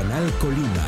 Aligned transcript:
Megacanal 0.00 0.32
Colima. 0.40 0.86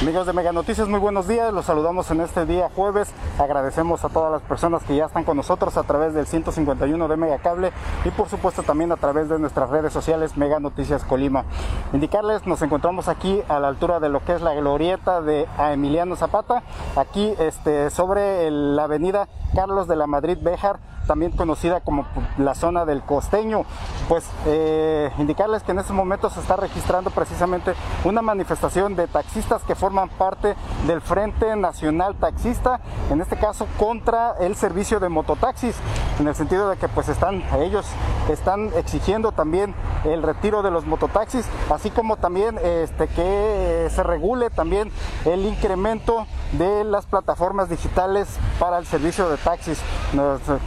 Amigos 0.00 0.26
de 0.26 0.32
Mega 0.32 0.52
Noticias, 0.52 0.86
muy 0.86 1.00
buenos 1.00 1.26
días. 1.26 1.52
Los 1.52 1.64
saludamos 1.64 2.10
en 2.10 2.20
este 2.20 2.46
día 2.46 2.68
jueves. 2.74 3.12
Agradecemos 3.38 4.04
a 4.04 4.08
todas 4.10 4.30
las 4.30 4.42
personas 4.42 4.84
que 4.84 4.96
ya 4.96 5.06
están 5.06 5.24
con 5.24 5.36
nosotros 5.36 5.76
a 5.76 5.82
través 5.82 6.14
del 6.14 6.26
151 6.26 7.08
de 7.08 7.16
Megacable 7.16 7.72
y 8.04 8.10
por 8.10 8.28
supuesto 8.28 8.62
también 8.62 8.92
a 8.92 8.96
través 8.96 9.28
de 9.28 9.38
nuestras 9.38 9.70
redes 9.70 9.92
sociales 9.92 10.36
Mega 10.36 10.60
Noticias 10.60 11.04
Colima. 11.04 11.44
Indicarles, 11.92 12.46
nos 12.46 12.60
encontramos 12.62 13.08
aquí 13.08 13.42
a 13.48 13.58
la 13.58 13.68
altura 13.68 13.98
de 13.98 14.08
lo 14.08 14.24
que 14.24 14.34
es 14.34 14.42
la 14.42 14.54
glorieta 14.54 15.20
de 15.20 15.48
Emiliano 15.58 16.16
Zapata, 16.16 16.62
aquí 16.96 17.34
este, 17.38 17.90
sobre 17.90 18.50
la 18.50 18.84
avenida 18.84 19.28
Carlos 19.54 19.88
de 19.88 19.96
la 19.96 20.06
Madrid 20.06 20.38
Béjar 20.40 20.93
también 21.06 21.32
conocida 21.32 21.80
como 21.80 22.06
la 22.38 22.54
zona 22.54 22.84
del 22.84 23.02
costeño. 23.02 23.64
Pues 24.08 24.24
eh, 24.46 25.10
indicarles 25.18 25.62
que 25.62 25.72
en 25.72 25.78
este 25.78 25.92
momento 25.92 26.30
se 26.30 26.40
está 26.40 26.56
registrando 26.56 27.10
precisamente 27.10 27.74
una 28.04 28.22
manifestación 28.22 28.96
de 28.96 29.06
taxistas 29.06 29.62
que 29.62 29.74
forman 29.74 30.08
parte 30.10 30.54
del 30.86 31.00
Frente 31.00 31.56
Nacional 31.56 32.14
Taxista, 32.16 32.80
en 33.10 33.20
este 33.20 33.36
caso 33.36 33.66
contra 33.78 34.34
el 34.40 34.56
servicio 34.56 35.00
de 35.00 35.08
mototaxis, 35.08 35.76
en 36.18 36.28
el 36.28 36.34
sentido 36.34 36.68
de 36.68 36.76
que 36.76 36.88
pues 36.88 37.08
están, 37.08 37.42
ellos 37.60 37.86
están 38.28 38.70
exigiendo 38.76 39.32
también 39.32 39.74
el 40.04 40.22
retiro 40.22 40.62
de 40.62 40.70
los 40.70 40.86
mototaxis, 40.86 41.46
así 41.70 41.90
como 41.90 42.16
también 42.16 42.58
este, 42.62 43.08
que 43.08 43.86
eh, 43.86 43.90
se 43.90 44.02
regule 44.02 44.50
también 44.50 44.90
el 45.24 45.44
incremento 45.46 46.26
de 46.52 46.84
las 46.84 47.06
plataformas 47.06 47.68
digitales 47.68 48.28
para 48.58 48.78
el 48.78 48.86
servicio 48.86 49.28
de 49.28 49.36
taxis. 49.36 49.80
Nos 50.12 50.40
eh, 50.48 50.58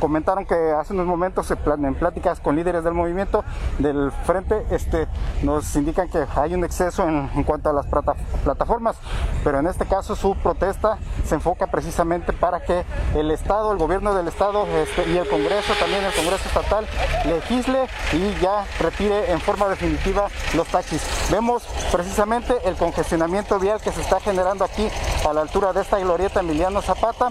que 0.45 0.71
hace 0.73 0.91
unos 0.91 1.05
momentos 1.05 1.49
en 1.51 1.95
pláticas 1.95 2.41
con 2.41 2.57
líderes 2.57 2.83
del 2.83 2.93
movimiento 2.93 3.45
del 3.79 4.11
frente 4.25 4.65
este, 4.71 5.07
nos 5.41 5.73
indican 5.77 6.09
que 6.09 6.25
hay 6.35 6.53
un 6.53 6.65
exceso 6.65 7.07
en, 7.07 7.29
en 7.33 7.43
cuanto 7.43 7.69
a 7.69 7.73
las 7.73 7.85
plata- 7.85 8.15
plataformas, 8.43 8.97
pero 9.45 9.59
en 9.59 9.67
este 9.67 9.85
caso 9.85 10.17
su 10.17 10.35
protesta 10.35 10.97
se 11.25 11.35
enfoca 11.35 11.67
precisamente 11.67 12.33
para 12.33 12.59
que 12.59 12.83
el 13.15 13.31
Estado, 13.31 13.71
el 13.71 13.77
gobierno 13.77 14.13
del 14.13 14.27
Estado 14.27 14.67
este, 14.67 15.09
y 15.09 15.17
el 15.17 15.29
Congreso, 15.29 15.71
también 15.79 16.03
el 16.03 16.13
Congreso 16.13 16.43
Estatal, 16.45 16.85
legisle 17.25 17.87
y 18.11 18.41
ya 18.41 18.65
retire 18.81 19.31
en 19.31 19.39
forma 19.39 19.69
definitiva 19.69 20.27
los 20.55 20.67
taxis. 20.67 21.01
Vemos 21.31 21.63
precisamente 21.91 22.53
el 22.65 22.75
congestionamiento 22.75 23.59
vial 23.59 23.79
que 23.79 23.93
se 23.93 24.01
está 24.01 24.19
generando 24.19 24.65
aquí 24.65 24.89
a 25.27 25.31
la 25.31 25.39
altura 25.39 25.71
de 25.71 25.81
esta 25.81 25.99
glorieta 25.99 26.41
Emiliano 26.41 26.81
Zapata, 26.81 27.29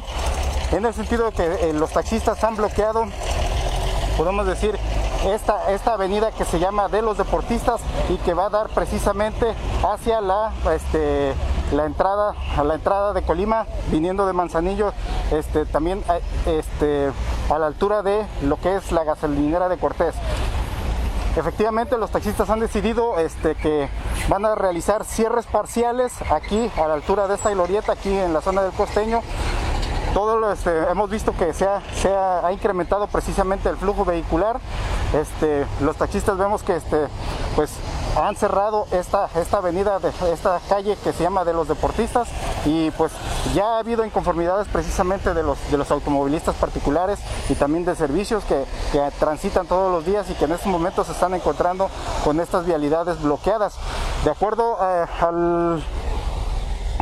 en 0.73 0.85
el 0.85 0.95
sentido 0.95 1.31
de 1.31 1.33
que 1.33 1.71
eh, 1.71 1.73
los 1.73 1.91
taxistas 1.91 2.43
han 2.45 2.57
bloqueado 2.57 3.07
podemos 4.17 4.47
decir, 4.47 4.79
esta, 5.27 5.73
esta 5.73 5.95
avenida 5.95 6.31
que 6.33 6.45
se 6.45 6.59
llama 6.59 6.89
de 6.89 7.03
los 7.03 7.19
deportistas 7.19 7.81
y 8.09 8.17
que 8.19 8.35
va 8.35 8.47
a 8.47 8.51
dar 8.51 8.69
precisamente 8.71 9.55
hacia 9.83 10.21
la, 10.21 10.53
este, 10.75 11.35
la 11.73 11.85
entrada, 11.85 12.35
a 12.57 12.65
la 12.65 12.75
entrada 12.75 13.13
de 13.13 13.23
Colima, 13.23 13.67
viniendo 13.91 14.27
de 14.27 14.33
Manzanillo, 14.33 14.93
este, 15.33 15.67
también 15.67 16.03
eh, 16.09 16.59
este, 16.59 17.11
a 17.53 17.59
la 17.59 17.67
altura 17.67 18.03
de 18.03 18.27
lo 18.43 18.57
que 18.57 18.77
es 18.77 18.91
la 18.91 19.05
gasolinera 19.05 19.69
de 19.69 19.77
Cortés. 19.77 20.15
Efectivamente, 21.37 21.99
los 21.99 22.11
taxistas 22.11 22.49
han 22.49 22.61
decidido 22.61 23.19
este, 23.19 23.55
que 23.57 23.91
van 24.29 24.47
a 24.47 24.55
realizar 24.55 25.05
cierres 25.05 25.45
parciales 25.45 26.15
aquí 26.31 26.71
a 26.79 26.89
la 26.89 26.95
altura 26.95 27.29
de 27.29 27.35
esta 27.35 27.51
glorieta, 27.51 27.93
aquí 27.93 28.11
en 28.11 28.33
la 28.33 28.41
zona 28.41 28.63
del 28.63 28.73
costeño, 28.73 29.21
todo 30.15 30.53
este, 30.53 30.71
hemos 30.91 31.11
visto 31.11 31.33
que 31.37 31.53
se 31.53 31.67
ha, 31.67 31.81
ha- 32.45 32.53
incrementado 32.53 33.07
precisamente 33.07 33.69
el 33.69 33.77
flujo 33.77 34.05
vehicular. 34.05 34.61
Este, 35.15 35.67
los 35.81 35.97
taxistas 35.97 36.37
vemos 36.37 36.63
que 36.63 36.77
este, 36.77 37.07
pues, 37.55 37.71
han 38.17 38.35
cerrado 38.37 38.87
esta, 38.93 39.29
esta 39.37 39.59
avenida, 39.59 39.99
esta 40.33 40.59
calle 40.69 40.97
que 41.05 41.13
se 41.13 41.23
llama 41.23 41.45
de 41.45 41.53
los 41.53 41.69
deportistas 41.69 42.29
y 42.65 42.91
pues 42.93 43.13
ya 43.55 43.77
ha 43.77 43.79
habido 43.81 44.05
inconformidades 44.07 44.67
precisamente 44.69 45.35
de 45.35 45.43
los, 45.43 45.59
de 45.71 45.77
los 45.77 45.91
automovilistas 45.91 46.55
particulares 46.57 47.19
y 47.51 47.55
también 47.55 47.85
de 47.85 47.95
servicios 47.95 48.43
que, 48.45 48.65
que 48.93 49.11
transitan 49.19 49.67
todos 49.67 49.93
los 49.93 50.05
días 50.07 50.29
y 50.31 50.35
que 50.35 50.47
en 50.47 50.53
estos 50.53 50.67
momentos 50.69 51.07
se 51.07 51.13
están 51.13 51.35
encontrando 51.35 51.91
con 52.25 52.41
estas 52.41 52.65
vialidades 52.65 53.21
bloqueadas. 53.21 53.77
De 54.25 54.31
acuerdo 54.31 54.79
eh, 54.81 55.05
al 55.21 55.83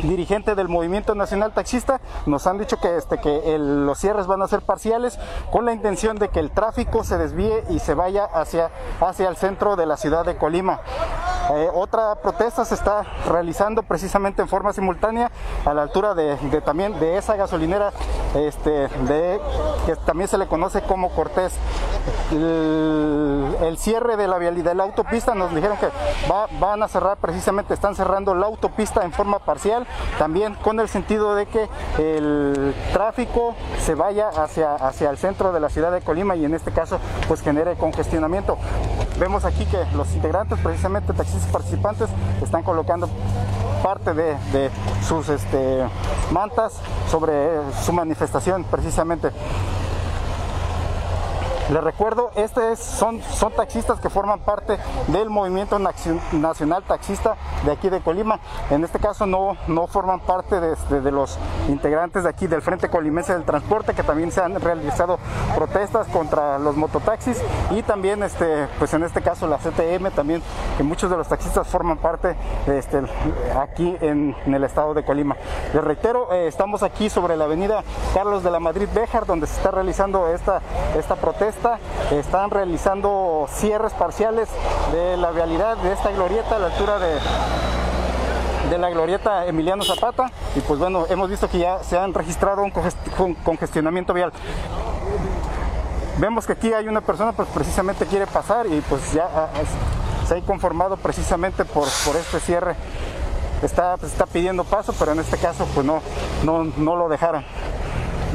dirigente 0.07 0.55
del 0.55 0.67
Movimiento 0.67 1.15
Nacional 1.15 1.53
Taxista, 1.53 1.99
nos 2.25 2.47
han 2.47 2.57
dicho 2.57 2.77
que, 2.77 2.97
este, 2.97 3.19
que 3.19 3.57
los 3.57 3.97
cierres 3.97 4.27
van 4.27 4.41
a 4.41 4.47
ser 4.47 4.61
parciales 4.61 5.19
con 5.51 5.65
la 5.65 5.73
intención 5.73 6.17
de 6.17 6.29
que 6.29 6.39
el 6.39 6.51
tráfico 6.51 7.03
se 7.03 7.17
desvíe 7.17 7.63
y 7.69 7.79
se 7.79 7.93
vaya 7.93 8.25
hacia, 8.25 8.69
hacia 9.01 9.29
el 9.29 9.37
centro 9.37 9.75
de 9.75 9.85
la 9.85 9.97
ciudad 9.97 10.25
de 10.25 10.37
Colima. 10.37 10.79
Eh, 11.53 11.69
otra 11.73 12.15
protesta 12.15 12.65
se 12.65 12.73
está 12.73 13.03
realizando 13.27 13.83
precisamente 13.83 14.41
en 14.41 14.47
forma 14.47 14.73
simultánea 14.73 15.31
a 15.65 15.73
la 15.73 15.83
altura 15.83 16.15
de, 16.15 16.35
de 16.37 16.61
también 16.61 16.99
de 16.99 17.17
esa 17.17 17.35
gasolinera 17.35 17.91
este, 18.33 18.87
de, 18.87 19.39
que 19.85 19.95
también 19.97 20.27
se 20.27 20.37
le 20.37 20.47
conoce 20.47 20.81
como 20.81 21.11
Cortés. 21.11 21.53
El, 22.31 23.55
el 23.61 23.77
cierre 23.77 24.17
de 24.17 24.27
la 24.27 24.37
vialidad 24.37 24.71
de 24.71 24.75
la 24.75 24.83
autopista 24.83 25.35
nos 25.35 25.53
dijeron 25.53 25.77
que 25.77 25.87
va- 26.31 26.47
van 26.59 26.81
a 26.81 26.87
cerrar 26.87 27.17
precisamente, 27.17 27.73
están 27.73 27.95
cerrando 27.95 28.33
la 28.33 28.47
autopista 28.47 29.03
en 29.03 29.11
forma 29.11 29.39
parcial, 29.39 29.85
también 30.17 30.55
con 30.55 30.79
el 30.79 30.87
sentido 30.89 31.35
de 31.35 31.45
que 31.45 31.67
el 31.97 32.73
tráfico 32.93 33.55
se 33.79 33.95
vaya 33.95 34.29
hacia, 34.29 34.75
hacia 34.75 35.09
el 35.09 35.17
centro 35.17 35.51
de 35.51 35.59
la 35.59 35.69
ciudad 35.69 35.91
de 35.91 36.01
Colima 36.01 36.35
y 36.35 36.45
en 36.45 36.53
este 36.53 36.71
caso 36.71 36.99
pues 37.27 37.41
genere 37.41 37.75
congestionamiento. 37.75 38.57
Vemos 39.19 39.45
aquí 39.45 39.65
que 39.65 39.77
los 39.95 40.13
integrantes, 40.13 40.59
precisamente 40.59 41.13
taxistas 41.13 41.49
participantes, 41.51 42.09
están 42.41 42.63
colocando 42.63 43.09
parte 43.81 44.13
de, 44.13 44.35
de 44.51 44.69
sus 45.07 45.29
este, 45.29 45.85
mantas 46.31 46.73
sobre 47.09 47.49
su 47.83 47.93
manifestación 47.93 48.63
precisamente. 48.65 49.31
Les 51.71 51.83
recuerdo, 51.83 52.29
este 52.35 52.73
es- 52.73 52.79
son, 52.79 53.21
taxistas 53.55 53.99
que 53.99 54.09
forman 54.09 54.39
parte 54.41 54.77
del 55.07 55.29
movimiento 55.31 55.79
nacio- 55.79 56.19
nacional 56.31 56.83
taxista 56.83 57.35
de 57.65 57.71
aquí 57.71 57.89
de 57.89 58.01
Colima. 58.01 58.39
En 58.69 58.83
este 58.83 58.99
caso 58.99 59.25
no, 59.25 59.57
no 59.67 59.87
forman 59.87 60.19
parte 60.19 60.59
de, 60.59 60.75
de- 61.01 61.11
los 61.11 61.39
integrantes 61.69 62.23
de 62.23 62.29
aquí 62.29 62.45
del 62.47 62.61
Frente 62.61 62.89
Colimense 62.89 63.33
del 63.33 63.45
Transporte, 63.45 63.93
que 63.95 64.03
también 64.03 64.31
se 64.31 64.41
han 64.41 64.59
realizado 64.61 65.17
protestas 65.55 66.07
contra 66.07 66.59
los 66.59 66.75
mototaxis 66.75 67.41
y 67.71 67.81
también, 67.81 68.21
este, 68.21 68.67
pues 68.77 68.93
en 68.93 69.03
este 69.03 69.21
caso 69.21 69.47
la 69.47 69.57
CTM 69.57 70.11
también, 70.11 70.43
que 70.77 70.83
muchos 70.83 71.09
de 71.09 71.17
los 71.17 71.27
taxistas 71.27 71.65
forman 71.67 71.97
parte 71.97 72.35
este, 72.67 73.01
aquí 73.59 73.95
en, 74.01 74.35
en 74.45 74.53
el 74.53 74.63
estado 74.65 74.93
de 74.93 75.03
Colima. 75.03 75.35
Les 75.73 75.83
reitero, 75.83 76.31
eh, 76.33 76.47
estamos 76.47 76.83
aquí 76.83 77.09
sobre 77.09 77.37
la 77.37 77.45
avenida 77.45 77.83
Carlos 78.13 78.43
de 78.43 78.51
la 78.51 78.59
Madrid 78.59 78.87
Béjar, 78.93 79.25
donde 79.25 79.47
se 79.47 79.55
está 79.55 79.71
realizando 79.71 80.27
esta, 80.27 80.61
esta 80.97 81.15
protesta. 81.15 81.54
Están 82.11 82.49
realizando 82.51 83.47
cierres 83.49 83.93
parciales 83.93 84.47
de 84.91 85.17
la 85.17 85.31
vialidad 85.31 85.77
de 85.77 85.93
esta 85.93 86.11
glorieta 86.11 86.55
a 86.57 86.59
la 86.59 86.67
altura 86.67 86.99
de, 86.99 87.17
de 88.69 88.77
la 88.77 88.89
glorieta 88.89 89.45
Emiliano 89.45 89.83
Zapata. 89.83 90.31
Y 90.55 90.59
pues 90.61 90.79
bueno, 90.79 91.05
hemos 91.09 91.29
visto 91.29 91.49
que 91.49 91.59
ya 91.59 91.83
se 91.83 91.97
han 91.97 92.13
registrado 92.13 92.61
un 92.63 92.71
congest- 92.71 93.09
con- 93.17 93.33
congestionamiento 93.35 94.13
vial. 94.13 94.31
Vemos 96.17 96.45
que 96.45 96.53
aquí 96.53 96.71
hay 96.73 96.87
una 96.87 97.01
persona 97.01 97.33
pues 97.33 97.47
precisamente 97.53 98.05
quiere 98.05 98.25
pasar 98.27 98.65
y 98.67 98.79
pues 98.89 99.11
ya 99.11 99.27
ah, 99.35 99.47
se 100.27 100.37
ha 100.37 100.41
conformado 100.41 100.95
precisamente 100.97 101.65
por, 101.65 101.87
por 102.05 102.15
este 102.15 102.39
cierre 102.39 102.75
está, 103.61 103.97
pues, 103.97 104.11
está 104.13 104.25
pidiendo 104.25 104.63
paso, 104.63 104.93
pero 104.97 105.11
en 105.11 105.19
este 105.19 105.37
caso 105.37 105.67
pues 105.73 105.85
no, 105.85 106.01
no, 106.43 106.63
no 106.77 106.95
lo 106.95 107.09
dejaron. 107.09 107.43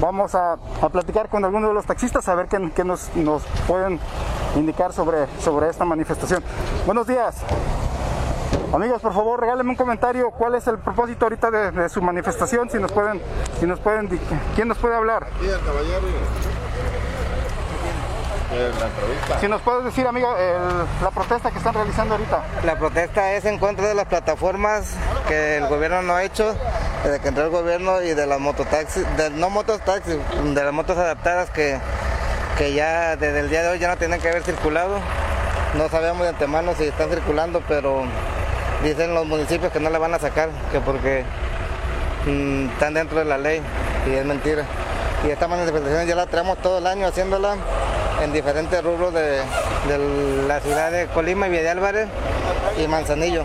Vamos 0.01 0.35
a, 0.35 0.55
a 0.55 0.89
platicar 0.89 1.29
con 1.29 1.45
algunos 1.45 1.71
de 1.71 1.75
los 1.75 1.85
taxistas 1.85 2.27
a 2.29 2.35
ver 2.35 2.47
qué, 2.49 2.71
qué 2.75 2.85
nos, 2.85 3.15
nos 3.17 3.43
pueden 3.69 4.01
indicar 4.57 4.95
sobre, 4.95 5.27
sobre 5.41 5.69
esta 5.69 5.85
manifestación. 5.85 6.43
Buenos 6.87 7.07
días. 7.07 7.37
Amigos, 8.73 9.03
por 9.03 9.13
favor, 9.13 9.41
regálenme 9.41 9.71
un 9.71 9.77
comentario. 9.77 10.31
¿Cuál 10.31 10.55
es 10.55 10.67
el 10.69 10.79
propósito 10.79 11.27
ahorita 11.27 11.51
de, 11.51 11.89
su 11.89 12.01
manifestación? 12.01 12.71
Si 12.71 12.79
nos 12.79 12.93
pueden, 12.93 13.21
si 13.59 13.67
nos 13.67 13.81
pueden, 13.81 14.09
¿quién 14.55 14.69
nos 14.69 14.79
puede 14.79 14.95
hablar? 14.95 15.27
Sí, 15.41 15.49
el 15.49 15.61
caballero. 15.61 16.07
La 18.51 18.87
entrevista. 18.87 19.39
Si 19.41 19.47
nos 19.49 19.61
puedes 19.63 19.85
decir, 19.85 20.07
amigo, 20.07 20.35
el- 20.37 21.05
la 21.05 21.11
protesta 21.11 21.51
que 21.53 21.59
están 21.59 21.75
realizando 21.75 22.15
ahorita. 22.15 22.43
La 22.65 22.77
protesta 22.77 23.33
es 23.33 23.45
en 23.45 23.59
contra 23.59 23.87
de 23.87 23.95
las 23.95 24.07
plataformas 24.07 24.95
que 25.29 25.59
el 25.59 25.69
gobierno 25.69 26.03
no 26.03 26.15
ha 26.17 26.25
hecho, 26.25 26.55
desde 27.05 27.21
que 27.21 27.29
entró 27.29 27.45
el 27.45 27.51
gobierno 27.51 28.03
y 28.03 28.15
de 28.15 28.27
las 28.27 28.41
mototaxis, 28.41 29.05
de, 29.17 29.31
no 29.31 29.51
mototaxis, 29.51 30.17
de 30.43 30.65
las 30.65 30.73
motos 30.73 30.99
adaptadas 30.99 31.51
que, 31.51 31.79
que 32.59 32.73
ya 32.75 33.15
desde 33.17 33.39
el 33.41 33.51
día 33.51 33.63
de 33.63 33.69
hoy 33.69 33.79
ya 33.79 33.89
no 33.89 33.97
tienen 33.97 34.21
que 34.21 34.29
haber 34.29 34.43
circulado. 34.43 34.99
No 35.75 35.89
sabemos 35.89 36.23
de 36.23 36.31
antemano 36.31 36.75
si 36.77 36.85
están 36.85 37.09
circulando, 37.09 37.63
pero 37.69 38.03
dicen 38.83 39.15
los 39.15 39.27
municipios 39.27 39.71
que 39.73 39.79
no 39.79 39.91
le 39.91 39.99
van 39.99 40.13
a 40.15 40.19
sacar, 40.19 40.49
que 40.73 40.81
porque 40.81 41.25
mm, 42.27 42.71
están 42.71 42.95
dentro 42.95 43.21
de 43.21 43.25
la 43.27 43.39
ley 43.39 43.63
y 44.09 44.15
es 44.15 44.25
mentira. 44.25 44.65
Y 45.25 45.31
esta 45.31 45.47
manifestación 45.47 46.07
ya 46.07 46.15
la 46.17 46.27
traemos 46.27 46.59
todo 46.59 46.79
el 46.79 46.87
año 46.89 47.07
haciéndola 47.07 47.55
en 48.23 48.33
diferentes 48.33 48.83
rubros 48.83 49.15
de, 49.15 49.41
de 49.89 50.45
la 50.47 50.61
ciudad 50.61 50.91
de 50.91 51.07
Colima 51.07 51.47
y 51.47 51.51
Villa 51.51 51.63
de 51.63 51.71
Álvarez 51.71 52.09
y 52.83 52.87
Manzanillo. 52.87 53.45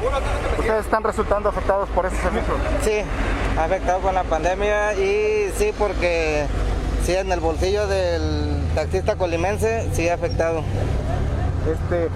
¿Ustedes 0.60 0.86
están 0.86 1.04
resultando 1.04 1.50
afectados 1.50 1.90
por 1.90 2.06
este 2.06 2.18
servicio? 2.22 2.54
Sí, 2.84 3.02
ha 3.58 3.64
afectado 3.66 4.00
con 4.00 4.16
la 4.16 4.24
pandemia 4.24 4.94
y 4.94 5.52
sí 5.58 5.74
porque 5.78 6.46
sí 7.06 7.16
en 7.16 7.32
el 7.32 7.40
bolsillo 7.40 7.88
del 7.88 8.62
taxista 8.74 9.16
colimense 9.16 9.88
sí 9.94 10.10
ha 10.10 10.16
afectado. 10.16 10.64
Este, 11.72 12.10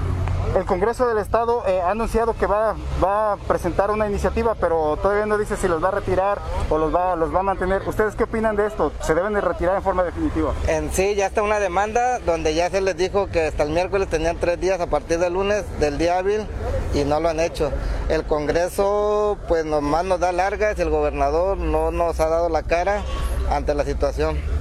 el 0.56 0.66
Congreso 0.66 1.08
del 1.08 1.18
Estado 1.18 1.64
eh, 1.68 1.82
ha 1.82 1.92
anunciado 1.92 2.34
que 2.34 2.46
va, 2.46 2.76
va 3.04 3.34
a 3.34 3.38
presentar 3.38 3.92
una 3.92 4.08
iniciativa, 4.08 4.56
pero 4.56 4.98
todavía 5.02 5.26
no 5.26 5.38
dice 5.38 5.56
si 5.58 5.68
los 5.68 5.84
va 5.84 5.90
a 5.90 5.92
retirar 5.92 6.40
o 6.70 6.78
los 6.78 6.94
va, 6.94 7.16
los 7.16 7.34
va 7.34 7.40
a 7.40 7.44
mantener. 7.44 7.88
¿Ustedes 7.88 8.16
qué 8.16 8.24
opinan 8.24 8.56
de 8.56 8.68
esto? 8.68 8.92
¿Se 9.02 9.14
deben 9.14 9.34
de 9.34 9.42
retirar 9.42 9.76
en 9.76 9.84
forma 9.84 10.04
definitiva? 10.04 10.54
En 10.68 10.92
sí 10.92 11.16
ya 11.16 11.28
está 11.28 11.42
una 11.42 11.60
demanda 11.60 12.20
donde 12.20 12.54
ya 12.54 12.70
se 12.70 12.82
les 12.82 12.98
dijo 12.98 13.28
que 13.28 13.48
hasta 13.48 13.64
el 13.64 13.70
miércoles 13.70 14.08
tenían 14.10 14.38
tres 14.38 14.60
días 14.60 14.80
a 14.80 14.88
partir 14.88 15.20
del 15.20 15.34
lunes 15.34 15.66
del 15.80 15.98
día 15.98 16.18
hábil 16.18 16.46
y 16.94 17.04
no 17.04 17.20
lo 17.20 17.30
han 17.30 17.40
hecho. 17.40 17.72
El 18.10 18.24
Congreso 18.26 19.38
pues 19.48 19.66
nomás 19.66 20.06
nos 20.06 20.20
da 20.20 20.32
largas 20.32 20.80
el 20.80 20.90
gobernador 20.90 21.58
no 21.58 21.92
nos 21.92 22.20
ha 22.20 22.28
dado 22.28 22.50
la 22.50 22.64
cara 22.64 23.04
ante 23.50 23.74
la 23.74 23.84
situación. 23.84 24.59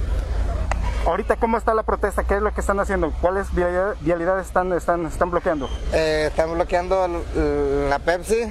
Ahorita, 1.05 1.37
¿cómo 1.37 1.57
está 1.57 1.73
la 1.73 1.83
protesta? 1.83 2.23
¿Qué 2.23 2.35
es 2.35 2.41
lo 2.41 2.53
que 2.53 2.61
están 2.61 2.79
haciendo? 2.79 3.11
¿Cuáles 3.21 3.53
vialidad- 3.53 3.95
vialidades 4.01 4.47
están, 4.47 4.71
están, 4.73 5.05
están 5.05 5.31
bloqueando? 5.31 5.69
Eh, 5.93 6.25
están 6.27 6.53
bloqueando 6.53 7.07
la 7.89 7.99
Pepsi, 7.99 8.41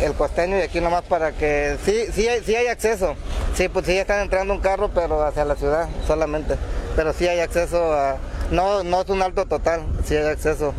el 0.00 0.12
costeño 0.14 0.58
y 0.58 0.62
aquí 0.62 0.80
nomás 0.80 1.02
para 1.02 1.32
que 1.32 1.78
sí, 1.84 2.06
sí 2.12 2.28
hay, 2.28 2.42
sí 2.44 2.54
hay 2.54 2.66
acceso. 2.66 3.14
Sí, 3.54 3.68
pues 3.68 3.86
sí 3.86 3.96
están 3.96 4.20
entrando 4.20 4.52
un 4.52 4.60
carro, 4.60 4.90
pero 4.94 5.22
hacia 5.24 5.44
la 5.44 5.56
ciudad 5.56 5.88
solamente. 6.06 6.56
Pero 6.96 7.12
sí 7.12 7.26
hay 7.28 7.40
acceso 7.40 7.92
a, 7.94 8.16
no, 8.50 8.82
no 8.82 9.00
es 9.02 9.08
un 9.08 9.22
alto 9.22 9.46
total, 9.46 9.82
sí 10.04 10.16
hay 10.16 10.26
acceso 10.26 10.74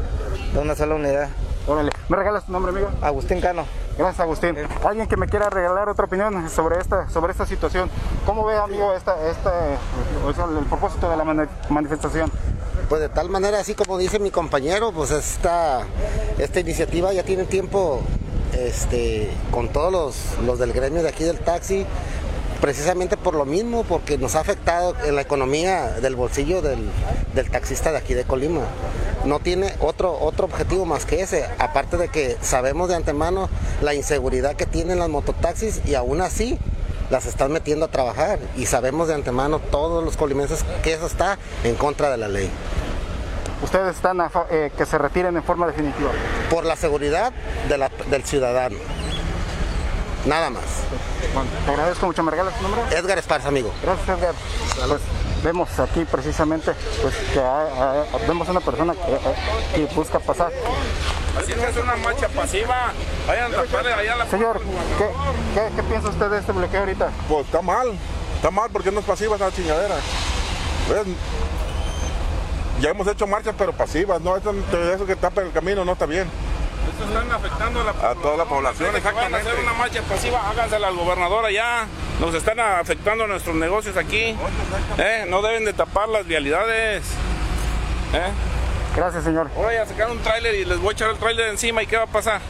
de 0.54 0.60
una 0.60 0.76
sola 0.76 0.96
unidad. 0.96 1.30
Órale. 1.68 1.92
¿Me 2.10 2.18
regalas 2.18 2.46
tu 2.46 2.52
nombre, 2.52 2.72
amigo? 2.72 2.90
Agustín 3.02 3.40
Cano. 3.40 3.66
Gracias, 4.02 4.20
Agustín. 4.22 4.58
¿Alguien 4.84 5.08
que 5.08 5.16
me 5.16 5.28
quiera 5.28 5.48
regalar 5.52 5.88
otra 5.88 6.06
opinión 6.06 6.50
sobre 6.50 6.80
esta, 6.80 7.08
sobre 7.08 7.32
esta 7.34 7.46
situación? 7.46 7.88
¿Cómo 8.26 8.44
ve, 8.44 8.58
amigo, 8.58 8.96
esta, 8.96 9.30
esta, 9.30 9.54
o 10.26 10.34
sea, 10.34 10.46
el 10.46 10.66
propósito 10.66 11.08
de 11.08 11.18
la 11.18 11.24
mani- 11.24 11.48
manifestación? 11.70 12.32
Pues 12.90 13.00
de 13.00 13.10
tal 13.10 13.30
manera, 13.30 13.60
así 13.60 13.76
como 13.76 14.00
dice 14.00 14.18
mi 14.18 14.32
compañero, 14.32 14.92
pues 14.92 15.12
esta, 15.12 15.82
esta 16.40 16.60
iniciativa 16.60 17.14
ya 17.14 17.22
tiene 17.22 17.44
tiempo 17.44 18.02
este, 18.54 19.30
con 19.52 19.70
todos 19.70 19.92
los, 19.92 20.40
los 20.48 20.58
del 20.58 20.74
gremio 20.74 21.04
de 21.04 21.10
aquí 21.10 21.24
del 21.24 21.38
taxi, 21.38 21.86
precisamente 22.62 23.18
por 23.18 23.34
lo 23.36 23.44
mismo, 23.46 23.84
porque 23.84 24.18
nos 24.18 24.36
ha 24.36 24.40
afectado 24.42 24.96
en 25.06 25.16
la 25.16 25.22
economía 25.22 25.88
del 26.00 26.16
bolsillo 26.16 26.62
del, 26.62 26.80
del 27.34 27.50
taxista 27.50 27.92
de 27.92 27.98
aquí 27.98 28.14
de 28.14 28.24
Colima. 28.24 28.62
No 29.26 29.40
tiene 29.40 29.74
otro, 29.80 30.18
otro 30.20 30.46
objetivo 30.46 30.86
más 30.86 31.06
que 31.06 31.22
ese, 31.22 31.46
aparte 31.60 31.98
de 31.98 32.08
que 32.10 32.38
sabemos 32.42 32.88
de 32.90 32.96
antemano 32.96 33.50
la 33.82 33.94
inseguridad 33.94 34.56
que 34.56 34.66
tienen 34.66 35.00
las 35.00 35.10
mototaxis 35.10 35.82
y 35.86 35.96
aún 35.96 36.22
así 36.22 36.58
las 37.10 37.26
están 37.26 37.52
metiendo 37.52 37.86
a 37.86 37.90
trabajar 37.90 38.40
y 38.56 38.66
sabemos 38.68 39.08
de 39.10 39.16
antemano 39.16 39.60
todos 39.60 40.04
los 40.04 40.16
colimenses 40.16 40.64
que 40.82 40.94
eso 40.94 41.06
está 41.08 41.38
en 41.64 41.76
contra 41.76 42.10
de 42.10 42.18
la 42.18 42.28
ley. 42.30 42.50
Ustedes 43.64 43.96
están 43.96 44.22
a 44.22 44.30
fa- 44.30 44.48
eh, 44.50 44.72
que 44.76 44.86
se 44.86 44.98
retiren 44.98 45.36
en 45.38 45.44
forma 45.44 45.68
definitiva. 45.68 46.10
Por 46.50 46.66
la 46.66 46.76
seguridad 46.76 47.32
de 47.70 47.78
la- 47.78 47.92
del 48.10 48.24
ciudadano. 48.24 48.78
Nada 50.26 50.50
más. 50.50 50.64
Bueno, 51.34 51.50
te 51.66 51.72
agradezco 51.72 52.06
mucho. 52.06 52.24
¿Me 52.24 52.32
regalas 52.32 52.56
tu 52.56 52.62
nombre? 52.64 52.82
Edgar 52.96 53.18
Esparza, 53.18 53.48
amigo. 53.48 53.72
Gracias, 53.82 54.08
Edgar. 54.20 54.34
Pues 54.88 55.02
vemos 55.44 55.80
aquí 55.80 56.06
precisamente 56.06 56.74
pues, 57.02 57.16
que 57.34 57.40
hay- 57.40 57.80
hay- 57.80 58.28
vemos 58.28 58.48
una 58.50 58.60
persona 58.62 58.94
que, 58.94 59.00
eh, 59.14 59.36
que 59.88 59.96
busca 59.96 60.20
pasar. 60.20 60.52
Así 61.40 61.54
que 61.54 61.64
es 61.66 61.78
una 61.78 61.96
marcha 61.96 62.28
pasiva. 62.30 62.92
Vayan 63.28 63.54
a 63.54 63.64
tapar 63.64 63.88
allá 63.88 64.16
la 64.18 64.28
Señor, 64.28 64.60
¿qué, 64.98 65.10
qué, 65.56 65.76
qué 65.76 65.84
piensa 65.84 66.10
usted 66.10 66.30
de 66.30 66.40
este 66.40 66.52
bloqueo 66.52 66.82
ahorita? 66.82 67.10
Pues 67.28 67.46
está 67.46 67.62
mal, 67.62 67.88
está 68.36 68.52
mal 68.52 68.70
porque 68.72 68.92
no 68.92 69.00
es 69.00 69.06
pasiva 69.06 69.36
esa 69.38 69.52
chingadera. 69.52 69.96
¿Ves? 70.90 71.16
Ya 72.82 72.90
hemos 72.90 73.08
hecho 73.08 73.26
marchas 73.28 73.56
pero 73.58 73.74
pasivas, 73.74 74.22
no 74.22 74.36
eso, 74.38 74.54
eso 74.94 75.06
que 75.06 75.16
tapa 75.16 75.42
el 75.42 75.52
camino 75.52 75.86
no 75.86 75.94
está 75.94 76.06
bien. 76.06 76.30
Están 77.08 77.32
afectando 77.32 77.82
a 77.82 77.84
la, 77.84 77.92
A 77.92 78.16
toda 78.16 78.38
la 78.38 78.46
población, 78.46 78.88
Van 78.88 78.96
a 78.96 78.98
exactamente. 79.00 79.50
hacer 79.50 79.60
una 79.60 79.74
marcha 79.74 80.02
pasiva, 80.04 80.50
hágansela 80.50 80.88
al 80.88 80.96
gobernador 80.96 81.46
allá. 81.46 81.86
Nos 82.20 82.34
están 82.36 82.60
afectando 82.60 83.28
nuestros 83.28 83.56
negocios 83.56 83.98
aquí. 83.98 84.36
¿Eh? 84.98 85.26
No 85.28 85.42
deben 85.42 85.66
de 85.66 85.74
tapar 85.74 86.08
las 86.10 86.26
vialidades. 86.26 87.04
¿Eh? 88.14 88.32
Gracias, 88.96 89.24
señor. 89.24 89.50
Ahora 89.56 89.68
voy 89.70 89.76
a 89.78 89.86
sacar 89.86 90.12
un 90.12 90.20
tráiler 90.20 90.56
y 90.56 90.66
les 90.66 90.80
voy 90.80 90.90
a 90.90 90.92
echar 90.94 91.10
el 91.10 91.18
tráiler 91.18 91.50
encima 91.50 91.82
y 91.84 91.88
¿qué 91.88 91.98
va 91.98 92.04
a 92.04 92.08
pasar? 92.08 92.42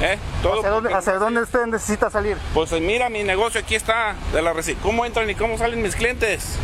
¿Eh? 0.00 0.18
Todo 0.42 0.58
¿Hacia 0.60 0.70
dónde, 0.70 0.94
hacia 0.94 1.12
dónde 1.14 1.42
usted 1.42 1.66
necesita 1.66 2.10
salir? 2.10 2.36
Pues 2.54 2.72
mira, 2.80 3.08
mi 3.08 3.22
negocio 3.22 3.60
aquí 3.60 3.74
está, 3.74 4.14
de 4.32 4.42
la 4.42 4.52
reci- 4.52 4.76
¿Cómo 4.82 5.04
entran 5.04 5.28
y 5.30 5.34
cómo 5.34 5.58
salen 5.58 5.82
mis 5.82 5.94
clientes? 5.94 6.56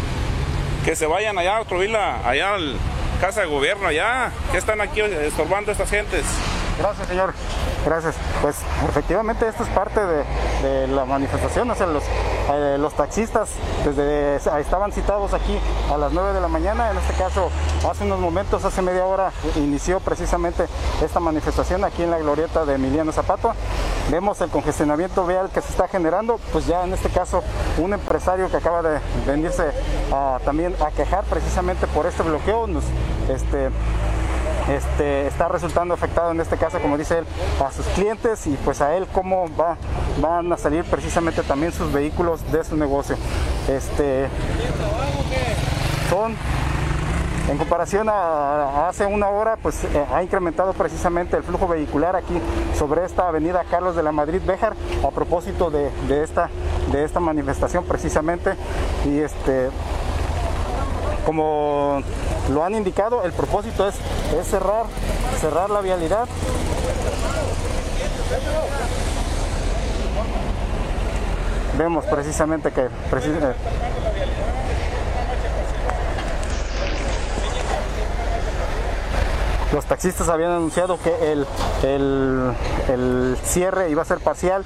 Que 0.85 0.97
se 0.97 1.07
vayan 1.07 1.39
allá 1.39 1.59
a 1.59 1.61
Otrovila, 1.61 2.21
allá 2.29 2.55
a 2.55 2.59
la 2.59 2.77
casa 3.21 3.41
de 3.43 3.47
gobierno, 3.47 3.87
allá. 3.89 4.31
que 4.51 4.59
están 4.59 4.81
aquí 4.81 5.01
estorbando 5.01 5.71
estas 5.73 5.91
gentes? 5.91 6.25
Gracias, 6.79 7.09
señor. 7.09 7.35
Gracias. 7.85 8.15
Pues 8.41 8.57
efectivamente 8.89 9.49
esto 9.49 9.65
es 9.65 9.69
parte 9.71 10.01
de, 10.01 10.87
la 10.89 11.05
manifestación. 11.05 11.71
O 11.71 11.75
sea, 11.75 11.87
los, 11.87 12.05
eh, 12.51 12.77
los 12.79 12.95
taxistas 12.95 13.51
desde 13.85 14.37
estaban 14.61 14.93
citados 14.93 15.35
aquí 15.35 15.59
a 15.93 15.97
las 15.97 16.13
9 16.13 16.33
de 16.33 16.41
la 16.41 16.49
mañana. 16.49 16.91
En 16.91 16.97
este 16.99 17.15
caso, 17.15 17.51
hace 17.89 18.05
unos 18.05 18.21
momentos, 18.21 18.65
hace 18.65 18.83
media 18.83 19.05
hora, 19.05 19.33
inició 19.57 20.01
precisamente 20.01 20.67
esta 21.03 21.21
manifestación 21.21 21.85
aquí 21.85 22.03
en 22.03 22.11
la 22.11 22.19
glorieta 22.19 22.65
de 22.65 22.75
Emiliano 22.75 23.13
Zapato. 23.13 23.53
Vemos 24.11 24.41
el 24.41 24.51
congestionamiento 24.51 25.27
vial 25.27 25.51
que 25.51 25.61
se 25.61 25.71
está 25.71 25.89
generando. 25.89 26.39
Pues 26.53 26.67
ya 26.67 26.85
en 26.85 26.93
este 26.93 27.09
caso, 27.09 27.43
un 27.79 27.93
empresario 27.93 28.51
que 28.51 28.57
acaba 28.57 28.83
de 28.83 29.01
venirse 29.27 29.65
también 30.45 30.77
a 30.81 30.91
quejar 30.91 31.25
precisamente 31.25 31.87
por 31.89 32.07
este 32.07 32.23
bloqueo. 32.23 32.67
Nos, 32.67 32.85
este, 33.29 33.71
este, 34.69 35.27
está 35.27 35.49
resultando 35.49 35.95
afectado 35.95 36.31
en 36.31 36.41
este 36.41 36.57
caso, 36.57 36.81
como 36.81 36.99
dice 36.99 37.19
él, 37.19 37.25
a 37.65 37.73
sus 37.73 37.87
clientes 37.87 38.47
y 38.47 38.57
pues 38.65 38.81
a 38.81 38.97
él 38.97 39.07
cómo 39.13 39.47
va, 39.57 39.77
van 40.21 40.53
a 40.53 40.57
salir 40.57 40.85
precisamente 40.85 41.43
también 41.43 41.73
sus 41.73 41.93
vehículos 41.93 42.41
de 42.53 42.65
su 42.65 42.77
negocio. 42.77 43.17
Este, 43.69 44.29
son, 46.11 46.35
en 47.51 47.59
comparación 47.59 48.09
a, 48.11 48.89
hace 48.89 49.07
una 49.07 49.29
hora, 49.29 49.57
pues 49.57 49.85
eh, 49.85 50.07
ha 50.15 50.23
incrementado 50.23 50.73
precisamente 50.75 51.37
el 51.37 51.43
flujo 51.43 51.67
vehicular 51.67 52.15
aquí 52.17 52.39
sobre 52.79 53.05
esta 53.05 53.29
avenida 53.29 53.65
Carlos 53.71 53.97
de 53.97 54.03
la 54.03 54.13
Madrid 54.13 54.41
Béjar 54.47 54.75
a 55.03 55.11
propósito 55.11 55.71
de, 55.71 55.91
de 56.09 56.23
esta, 56.23 56.51
de 56.93 57.05
esta 57.05 57.21
manifestación 57.21 57.85
precisamente 57.85 58.55
y 59.07 59.19
este 59.19 59.71
como 61.25 62.01
lo 62.51 62.65
han 62.65 62.75
indicado, 62.75 63.23
el 63.25 63.33
propósito 63.33 63.87
es, 63.89 63.95
es 64.41 64.47
cerrar, 64.49 64.87
cerrar 65.41 65.71
la 65.71 65.81
vialidad. 65.81 66.27
Vemos 71.77 72.05
precisamente 72.07 72.73
que 72.73 72.89
preci- 73.11 73.39
eh, 73.41 73.55
los 79.73 79.85
taxistas 79.85 80.29
habían 80.29 80.51
anunciado 80.53 80.99
que 80.99 81.33
el, 81.33 81.47
el- 81.83 82.53
el 82.89 83.37
cierre 83.45 83.91
iba 83.91 84.03
a 84.03 84.05
ser 84.05 84.19
parcial 84.19 84.65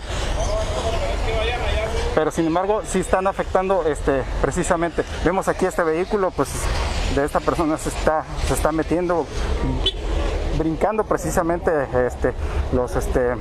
pero 2.15 2.31
sin 2.31 2.47
embargo 2.47 2.83
sí 2.87 3.01
están 3.01 3.27
afectando 3.27 3.85
este, 3.87 4.23
precisamente. 4.43 5.03
Vemos 5.25 5.49
aquí 5.49 5.65
este 5.65 5.83
vehículo, 5.83 6.31
pues 6.31 6.51
de 7.15 7.25
esta 7.25 7.41
persona 7.41 7.77
se 7.77 7.91
está, 7.91 8.25
se 8.47 8.55
está 8.55 8.73
metiendo, 8.73 9.27
brincando 10.59 11.05
precisamente 11.05 11.71
este, 12.07 12.33
los 12.73 12.97
este, 12.97 13.35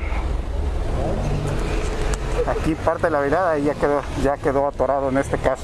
aquí 2.48 2.76
parte 2.76 3.04
de 3.04 3.12
la 3.12 3.22
virada 3.22 3.58
y 3.58 3.64
ya 3.64 3.74
quedó, 3.76 4.02
ya 4.24 4.38
quedó 4.38 4.68
atorado 4.68 5.10
en 5.10 5.18
este 5.18 5.38
caso. 5.38 5.64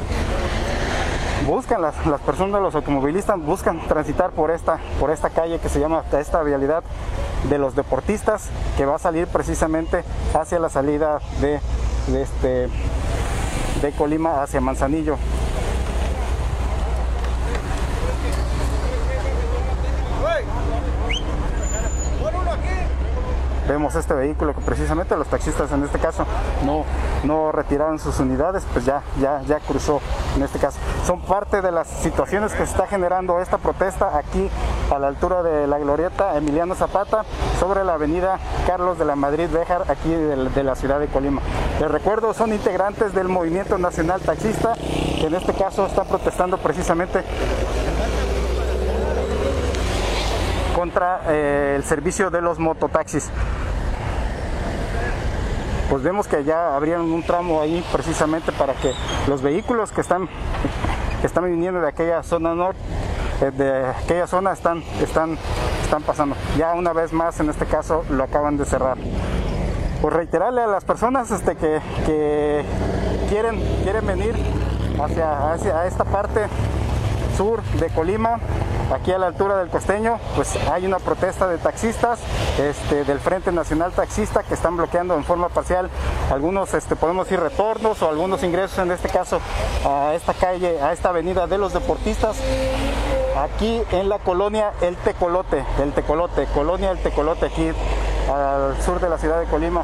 Buscan 1.46 1.82
las, 1.82 2.06
las 2.06 2.22
personas, 2.22 2.62
los 2.62 2.76
automovilistas 2.76 3.40
buscan 3.40 3.88
transitar 3.88 4.32
por 4.32 4.52
esta, 4.52 4.80
por 5.00 5.12
esta 5.12 5.30
calle 5.30 5.60
que 5.60 5.70
se 5.70 5.80
llama 5.80 6.04
esta 6.20 6.42
vialidad 6.44 6.84
de 7.50 7.58
los 7.58 7.76
deportistas 7.76 8.50
que 8.76 8.86
va 8.86 8.96
a 8.96 9.00
salir 9.00 9.28
precisamente 9.28 10.04
hacia 10.34 10.60
la 10.60 10.70
salida 10.70 11.20
de, 11.40 11.60
de 12.08 12.22
este 12.22 12.70
de 13.82 13.92
Colima 13.92 14.42
hacia 14.42 14.60
Manzanillo. 14.60 15.18
Vemos 23.68 23.96
este 23.96 24.14
vehículo 24.14 24.54
que 24.54 24.62
precisamente 24.62 25.16
los 25.16 25.28
taxistas 25.28 25.72
en 25.72 25.84
este 25.84 26.00
caso 26.00 26.26
no, 26.66 26.86
no 27.24 27.52
retiraron 27.52 28.00
sus 28.00 28.20
unidades, 28.20 28.66
pues 28.74 28.86
ya, 28.86 29.04
ya, 29.20 29.42
ya 29.42 29.60
cruzó 29.60 30.02
en 30.36 30.44
este 30.44 30.60
caso. 30.60 30.80
Son 31.06 31.22
parte 31.22 31.62
de 31.62 31.72
las 31.72 31.88
situaciones 31.88 32.52
que 32.54 32.66
se 32.66 32.72
está 32.72 32.88
generando 32.88 33.40
esta 33.40 33.58
protesta 33.58 34.18
aquí 34.18 34.50
a 34.92 35.00
la 35.00 35.08
altura 35.08 35.44
de 35.44 35.68
la 35.68 35.80
glorieta 35.80 36.38
Emiliano 36.38 36.76
Zapata 36.76 37.26
sobre 37.60 37.84
la 37.84 37.96
avenida 37.96 38.40
Carlos 38.66 38.98
de 38.98 39.06
la 39.06 39.16
Madrid 39.16 39.48
Béjar 39.52 39.90
aquí 39.90 40.10
de, 40.10 40.64
la 40.64 40.76
ciudad 40.76 41.00
de 41.00 41.08
Colima. 41.08 41.42
Les 41.80 41.90
recuerdo, 41.90 42.34
son 42.34 42.54
integrantes 42.54 43.14
del 43.14 43.28
Movimiento 43.28 43.78
Nacional 43.78 44.22
Taxista 44.22 44.74
que 44.76 45.28
en 45.28 45.36
este 45.36 45.54
caso 45.54 45.88
están 45.88 46.08
protestando 46.08 46.58
precisamente 46.58 47.24
contra 50.78 51.22
eh, 51.26 51.74
el 51.76 51.84
servicio 51.84 52.30
de 52.30 52.40
los 52.40 52.60
mototaxis. 52.60 53.32
Pues 55.90 56.04
vemos 56.04 56.28
que 56.28 56.44
ya 56.44 56.76
abrieron 56.76 57.12
un 57.12 57.24
tramo 57.24 57.60
ahí 57.60 57.84
precisamente 57.92 58.52
para 58.52 58.76
que 58.76 58.92
los 59.28 59.42
vehículos 59.42 59.92
que 59.92 60.02
están, 60.02 60.30
que 61.20 61.26
están 61.26 61.46
viniendo 61.46 61.82
de 61.82 61.88
aquella 61.88 62.22
zona 62.22 62.54
norte, 62.54 62.80
eh, 63.42 63.50
de 63.50 63.88
aquella 63.88 64.28
zona 64.28 64.54
están, 64.54 64.84
están, 65.02 65.40
están 65.82 66.04
pasando. 66.04 66.36
Ya 66.60 66.76
una 66.76 66.94
vez 66.94 67.12
más 67.12 67.40
en 67.40 67.50
este 67.50 67.66
caso 67.66 68.06
lo 68.12 68.24
acaban 68.24 68.56
de 68.58 68.66
cerrar. 68.66 69.00
Pues 70.00 70.14
reiterarle 70.14 70.62
a 70.62 70.68
las 70.68 70.86
personas 70.86 71.32
este, 71.32 71.56
que, 71.56 71.80
que 72.06 72.64
quieren, 73.30 73.60
quieren 73.82 74.06
venir 74.06 74.36
hacia, 75.04 75.54
hacia 75.54 75.88
esta 75.88 76.04
parte 76.04 76.42
sur 77.36 77.64
de 77.80 77.90
Colima, 77.90 78.38
aquí 78.94 79.12
a 79.12 79.17
la 79.17 79.27
altura 79.27 79.58
del 79.58 79.70
costeño, 79.70 80.20
pues 80.36 80.56
hay 80.72 80.86
una 80.86 81.00
protesta 81.00 81.48
de 81.48 81.58
taxistas 81.58 82.20
este, 82.60 83.03
del 83.03 83.20
Frente 83.20 83.51
Nacional 83.51 83.91
Taxista 83.91 84.44
que 84.44 84.53
están 84.53 84.77
bloqueando 84.77 85.15
en 85.15 85.24
forma 85.24 85.50
parcial 85.50 85.89
algunos, 86.32 86.74
este, 86.74 86.96
podemos 86.96 87.25
decir, 87.25 87.39
retornos 87.39 88.01
o 88.01 88.10
algunos 88.10 88.44
ingresos, 88.44 88.79
en 88.79 88.91
este 88.91 89.10
caso, 89.10 89.39
a 89.86 90.13
esta 90.13 90.34
calle, 90.34 90.82
a 90.82 90.94
esta 90.94 91.10
avenida 91.10 91.48
de 91.48 91.58
los 91.58 91.74
deportistas, 91.74 92.38
aquí 93.38 93.82
en 93.91 94.10
la 94.10 94.20
colonia 94.20 94.72
El 94.82 94.96
Tecolote, 94.98 95.63
El 95.82 95.94
Tecolote, 95.94 96.46
colonia 96.53 96.91
El 96.91 97.00
Tecolote, 97.00 97.48
aquí 97.48 97.72
al 98.34 98.82
sur 98.82 99.00
de 99.00 99.10
la 99.10 99.17
ciudad 99.17 99.39
de 99.39 99.46
Colima. 99.46 99.84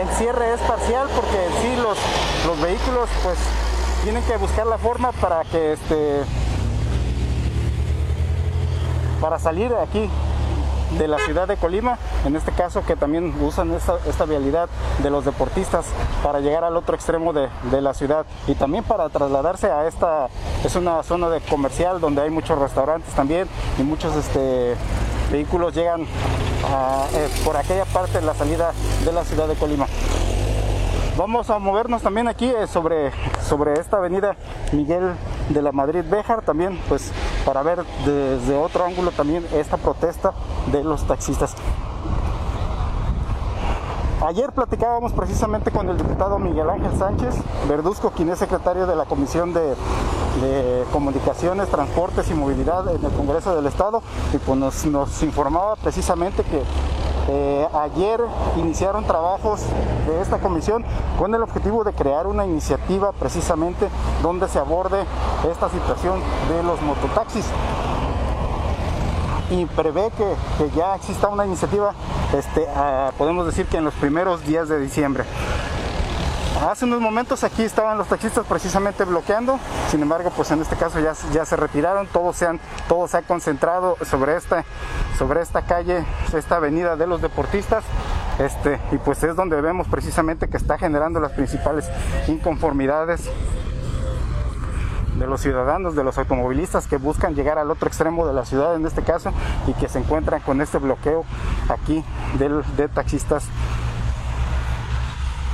El 0.00 0.08
cierre 0.16 0.52
es 0.52 0.60
parcial 0.60 1.08
porque 1.14 1.38
sí 1.62 1.74
los, 1.76 1.98
los 2.46 2.60
vehículos 2.60 3.08
pues 3.22 3.38
tienen 4.04 4.22
que 4.24 4.36
buscar 4.36 4.66
la 4.66 4.78
forma 4.78 5.10
para 5.12 5.42
que 5.44 5.72
este 5.72 6.22
para 9.20 9.38
salir 9.38 9.70
de 9.70 9.80
aquí 9.80 10.10
de 10.98 11.08
la 11.08 11.18
ciudad 11.18 11.48
de 11.48 11.56
Colima, 11.56 11.98
en 12.24 12.36
este 12.36 12.52
caso 12.52 12.84
que 12.84 12.96
también 12.96 13.34
usan 13.42 13.72
esta, 13.72 14.24
vialidad 14.24 14.68
de 15.02 15.10
los 15.10 15.24
deportistas 15.24 15.86
para 16.22 16.40
llegar 16.40 16.64
al 16.64 16.76
otro 16.76 16.94
extremo 16.94 17.32
de, 17.32 17.48
la 17.80 17.92
ciudad 17.92 18.24
y 18.46 18.54
también 18.54 18.84
para 18.84 19.08
trasladarse 19.08 19.70
a 19.70 19.86
esta, 19.86 20.28
es 20.64 20.74
una 20.76 21.02
zona 21.02 21.28
de 21.28 21.40
comercial 21.40 22.00
donde 22.00 22.22
hay 22.22 22.30
muchos 22.30 22.58
restaurantes 22.58 23.12
también 23.14 23.48
y 23.78 23.82
muchos 23.82 24.14
este, 24.16 24.74
vehículos 25.30 25.74
llegan 25.74 26.02
eh, 26.02 27.28
por 27.44 27.56
aquella 27.56 27.84
parte 27.84 28.20
de 28.20 28.26
la 28.26 28.34
salida 28.34 28.72
de 29.04 29.12
la 29.12 29.24
ciudad 29.24 29.48
de 29.48 29.54
Colima. 29.54 29.86
Vamos 31.16 31.48
a 31.48 31.58
movernos 31.58 32.02
también 32.02 32.28
aquí 32.28 32.44
eh, 32.44 32.66
sobre, 32.66 33.10
sobre 33.40 33.72
esta 33.80 33.96
avenida 33.96 34.36
Miguel 34.72 35.14
de 35.48 35.62
la 35.62 35.72
Madrid 35.72 36.04
Béjar 36.06 36.42
también 36.42 36.78
pues 36.90 37.10
para 37.46 37.62
ver 37.62 37.84
desde 38.04 38.54
otro 38.54 38.84
ángulo 38.84 39.10
también 39.12 39.46
esta 39.54 39.78
protesta 39.78 40.34
de 40.70 40.84
los 40.84 41.06
taxistas. 41.06 41.54
Ayer 44.26 44.52
platicábamos 44.52 45.14
precisamente 45.14 45.70
con 45.70 45.88
el 45.88 45.96
diputado 45.96 46.38
Miguel 46.38 46.68
Ángel 46.68 46.98
Sánchez 46.98 47.34
Verduzco, 47.66 48.10
quien 48.10 48.28
es 48.28 48.38
secretario 48.38 48.86
de 48.86 48.96
la 48.96 49.06
Comisión 49.06 49.54
de, 49.54 49.74
Comunicaciones, 50.92 51.68
Transportes 51.68 52.30
y 52.30 52.34
Movilidad 52.34 52.94
en 52.94 53.02
el 53.02 53.12
Congreso 53.12 53.54
del 53.54 53.66
Estado, 53.66 54.02
y 54.34 54.38
pues 54.38 54.58
nos, 54.58 54.84
nos 54.84 55.22
informaba 55.22 55.76
precisamente 55.76 56.42
que 56.42 56.62
eh, 57.28 57.68
ayer 57.74 58.20
iniciaron 58.56 59.04
trabajos 59.04 59.62
de 60.06 60.20
esta 60.20 60.38
comisión 60.38 60.84
con 61.18 61.34
el 61.34 61.42
objetivo 61.42 61.82
de 61.82 61.92
crear 61.92 62.26
una 62.26 62.46
iniciativa 62.46 63.12
precisamente 63.12 63.88
donde 64.22 64.48
se 64.48 64.58
aborde 64.58 65.04
esta 65.50 65.68
situación 65.68 66.20
de 66.48 66.62
los 66.62 66.80
mototaxis 66.82 67.46
y 69.50 69.64
prevé 69.66 70.10
que, 70.16 70.70
ya 70.76 70.94
exista 70.96 71.28
una 71.28 71.46
iniciativa, 71.46 71.92
este, 72.36 72.66
podemos 73.16 73.46
decir 73.46 73.66
que 73.66 73.76
en 73.76 73.84
los 73.84 73.94
primeros 73.94 74.44
días 74.44 74.68
de 74.68 74.80
diciembre. 74.80 75.24
Hace 76.62 76.86
unos 76.86 77.00
momentos 77.00 77.44
aquí 77.44 77.62
estaban 77.62 77.98
los 77.98 78.08
taxistas 78.08 78.46
precisamente 78.46 79.04
bloqueando, 79.04 79.60
sin 79.90 80.00
embargo, 80.00 80.32
pues 80.34 80.50
en 80.50 80.62
este 80.62 80.74
caso 80.74 80.98
ya, 81.00 81.12
ya 81.32 81.44
se 81.44 81.54
retiraron, 81.54 82.06
todo 82.06 82.32
se, 82.32 82.46
han, 82.46 82.60
todo 82.88 83.06
se 83.08 83.18
ha 83.18 83.22
concentrado 83.22 83.96
sobre 84.04 84.36
esta, 84.36 84.64
sobre 85.18 85.42
esta 85.42 85.62
calle, 85.62 86.04
esta 86.34 86.56
avenida 86.56 86.96
de 86.96 87.06
los 87.06 87.20
deportistas, 87.20 87.84
este, 88.38 88.80
y 88.90 88.96
pues 88.96 89.22
es 89.22 89.36
donde 89.36 89.60
vemos 89.60 89.86
precisamente 89.88 90.48
que 90.48 90.56
está 90.56 90.78
generando 90.78 91.20
las 91.20 91.32
principales 91.32 91.88
inconformidades 92.26 93.30
de 95.18 95.26
los 95.26 95.40
ciudadanos, 95.40 95.94
de 95.94 96.04
los 96.04 96.18
automovilistas 96.18 96.86
que 96.86 96.96
buscan 96.96 97.34
llegar 97.34 97.58
al 97.58 97.70
otro 97.70 97.88
extremo 97.88 98.26
de 98.26 98.34
la 98.34 98.44
ciudad 98.44 98.74
en 98.76 98.86
este 98.86 99.02
caso 99.02 99.32
y 99.66 99.72
que 99.74 99.88
se 99.88 99.98
encuentran 99.98 100.40
con 100.42 100.60
este 100.60 100.78
bloqueo 100.78 101.24
aquí 101.68 102.04
de 102.38 102.88
taxistas 102.88 103.44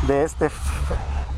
de 0.07 0.25
este 0.25 0.51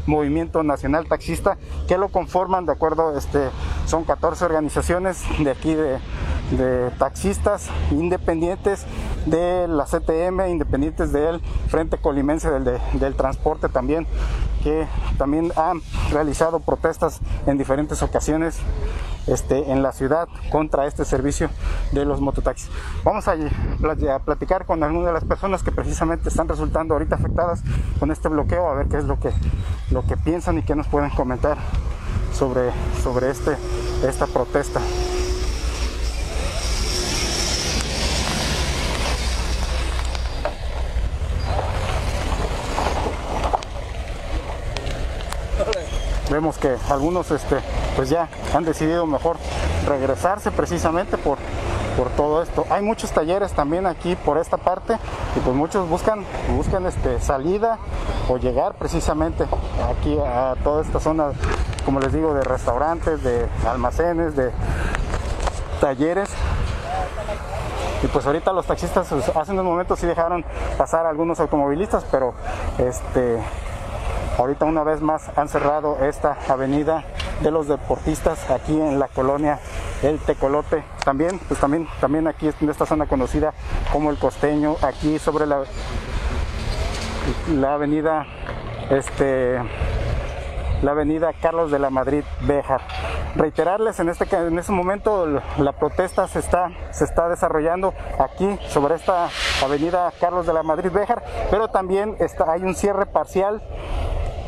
movimiento 0.07 0.63
nacional 0.63 1.07
taxista 1.07 1.57
que 1.89 1.97
lo 1.99 2.09
conforman 2.09 2.67
de 2.67 2.73
acuerdo 2.73 3.17
este 3.17 3.51
son 3.87 4.05
14 4.05 4.45
organizaciones 4.45 5.23
de 5.39 5.51
aquí 5.51 5.75
de, 5.75 5.99
taxistas 6.99 7.69
independientes 7.91 8.85
de 9.27 9.69
la 9.69 9.85
CTM 9.85 10.49
independientes 10.49 11.13
del 11.13 11.41
Frente 11.69 11.99
Colimense 11.99 12.51
del, 12.51 12.81
del 12.93 13.15
Transporte 13.15 13.69
también 13.69 14.07
que 14.65 14.87
también 15.19 15.53
han 15.57 15.83
realizado 16.11 16.59
protestas 16.59 17.21
en 17.47 17.59
diferentes 17.59 18.03
ocasiones 18.03 18.59
este, 19.27 19.71
en 19.71 19.83
la 19.83 19.93
ciudad 19.93 20.27
contra 20.51 20.87
este 20.87 21.05
servicio 21.05 21.51
de 21.93 22.07
los 22.07 22.21
mototaxis. 22.21 22.71
Vamos 23.05 23.29
a, 23.29 23.37
platicar 24.25 24.65
con 24.65 24.83
algunas 24.83 25.09
de 25.09 25.13
las 25.13 25.25
personas 25.25 25.63
que 25.63 25.71
precisamente 25.71 26.31
están 26.31 26.49
resultando 26.49 26.95
ahorita 26.95 27.17
afectadas 27.17 27.63
con 28.01 28.11
este 28.11 28.29
bloqueo, 28.29 28.69
a 28.69 28.75
ver 28.75 28.89
qué 28.89 28.97
es 28.97 29.05
lo 29.05 29.21
que, 29.21 29.31
lo 29.91 30.05
que 30.07 30.17
piensan 30.17 30.59
y 30.59 30.63
qué 30.63 30.75
nos 30.75 30.87
pueden 30.89 31.11
comentar 31.11 31.59
sobre, 32.33 32.71
sobre 33.03 33.31
este, 33.31 33.57
esta 34.07 34.27
protesta. 34.27 34.81
Vemos 46.31 46.59
que 46.59 46.77
algunos 46.91 47.31
este, 47.31 47.57
pues 47.97 48.09
ya 48.09 48.29
han 48.55 48.65
decidido 48.65 49.07
mejor 49.07 49.37
regresarse 49.87 50.51
precisamente 50.51 51.19
por, 51.19 51.39
por 51.97 52.09
todo 52.11 52.43
esto. 52.43 52.67
Hay 52.71 52.83
muchos 52.83 53.13
talleres 53.13 53.53
también 53.53 53.87
aquí 53.87 54.17
por 54.17 54.39
esta 54.39 54.57
parte 54.57 54.99
y 55.37 55.41
pues 55.41 55.57
muchos 55.57 55.89
buscan, 55.89 56.25
buscan 56.57 56.87
este, 56.87 57.21
salida 57.21 57.79
o 58.29 58.39
llegar 58.39 58.75
precisamente 58.75 59.45
aquí 59.91 60.19
a 60.19 60.55
toda 60.63 60.83
esta 60.83 61.01
zona, 61.01 61.33
como 61.85 62.01
les 62.01 62.13
digo, 62.13 62.35
de 62.35 62.43
restaurantes, 62.43 63.23
de 63.23 63.47
almacenes, 63.67 64.35
de 64.37 64.51
talleres. 65.81 66.31
Y 68.03 68.07
pues 68.09 68.27
ahorita 68.27 68.53
los 68.53 68.67
taxistas 68.67 69.07
pues, 69.09 69.29
hace 69.35 69.53
unos 69.53 69.65
momentos 69.65 69.99
sí 69.99 70.07
dejaron 70.07 70.45
pasar 70.77 71.07
algunos 71.07 71.41
automovilistas, 71.41 72.05
pero 72.11 72.35
este 72.79 73.39
ahorita 74.39 74.65
una 74.65 74.85
vez 74.85 75.01
más 75.01 75.31
han 75.37 75.49
cerrado 75.49 75.99
esta 76.05 76.37
avenida 76.49 77.05
de 77.41 77.51
los 77.51 77.69
deportistas 77.69 78.51
aquí 78.51 78.73
en 78.73 78.99
la 78.99 79.09
colonia 79.09 79.59
El 80.03 80.19
Tecolote. 80.19 80.85
También, 81.05 81.39
pues 81.49 81.61
también, 81.61 81.89
también 82.01 82.27
aquí 82.27 82.51
en 82.61 82.71
esta 82.71 82.87
zona 82.87 83.07
conocida 83.07 83.53
como 83.93 84.11
el 84.11 84.19
Costeño, 84.19 84.77
aquí 84.83 85.19
sobre 85.19 85.47
la, 85.47 85.65
la 87.55 87.75
avenida 87.75 88.27
este 88.91 89.59
la 90.83 90.91
avenida 90.91 91.33
Carlos 91.41 91.71
de 91.71 91.79
la 91.79 91.89
Madrid 91.89 92.25
Béjar. 92.43 92.83
Reiterarles 93.37 93.99
en 94.01 94.11
este 94.11 94.27
en 94.37 94.59
este 94.59 94.73
momento 94.73 95.27
la 95.59 95.73
protesta 95.73 96.29
se 96.29 96.41
está 96.41 96.71
se 96.91 97.05
está 97.05 97.29
desarrollando 97.29 97.95
aquí 98.19 98.59
sobre 98.69 98.97
esta 98.97 99.29
avenida 99.65 100.13
Carlos 100.21 100.47
de 100.47 100.53
la 100.53 100.63
Madrid 100.63 100.91
Béjar, 100.93 101.25
pero 101.51 101.69
también 101.69 102.17
está, 102.21 102.53
hay 102.53 102.63
un 102.63 102.75
cierre 102.75 103.07
parcial 103.07 103.63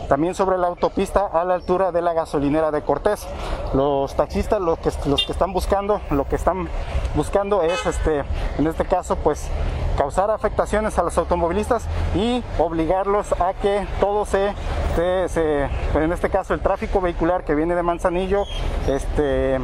también 0.09 0.35
sobre 0.35 0.59
la 0.59 0.67
autopista 0.67 1.27
a 1.27 1.45
la 1.45 1.55
altura 1.55 1.93
de 1.93 2.03
la 2.03 2.13
gasolinera 2.13 2.71
de 2.71 2.83
Cortés. 2.83 3.27
Los 3.75 4.15
taxistas 4.15 4.61
lo 4.61 4.77
que, 4.77 4.91
los 5.07 5.25
que 5.25 5.33
están 5.33 5.53
buscando, 5.53 6.01
lo 6.11 6.27
que 6.29 6.37
están 6.37 6.69
buscando 7.15 7.63
es 7.63 7.85
este, 7.87 8.25
en 8.59 8.67
este 8.67 8.85
caso, 8.85 9.17
pues 9.17 9.49
causar 9.97 10.31
afectaciones 10.31 10.99
a 10.99 11.03
los 11.03 11.17
automovilistas 11.19 11.87
y 12.15 12.45
obligarlos 12.59 13.33
a 13.41 13.55
que 13.55 13.87
todo 13.99 14.27
se, 14.27 14.53
en 14.99 16.13
este 16.13 16.29
caso 16.31 16.55
el 16.55 16.61
tráfico 16.61 17.01
vehicular 17.01 17.45
que 17.45 17.55
viene 17.55 17.75
de 17.75 17.83
Manzanillo, 17.83 18.45
este 18.87 19.59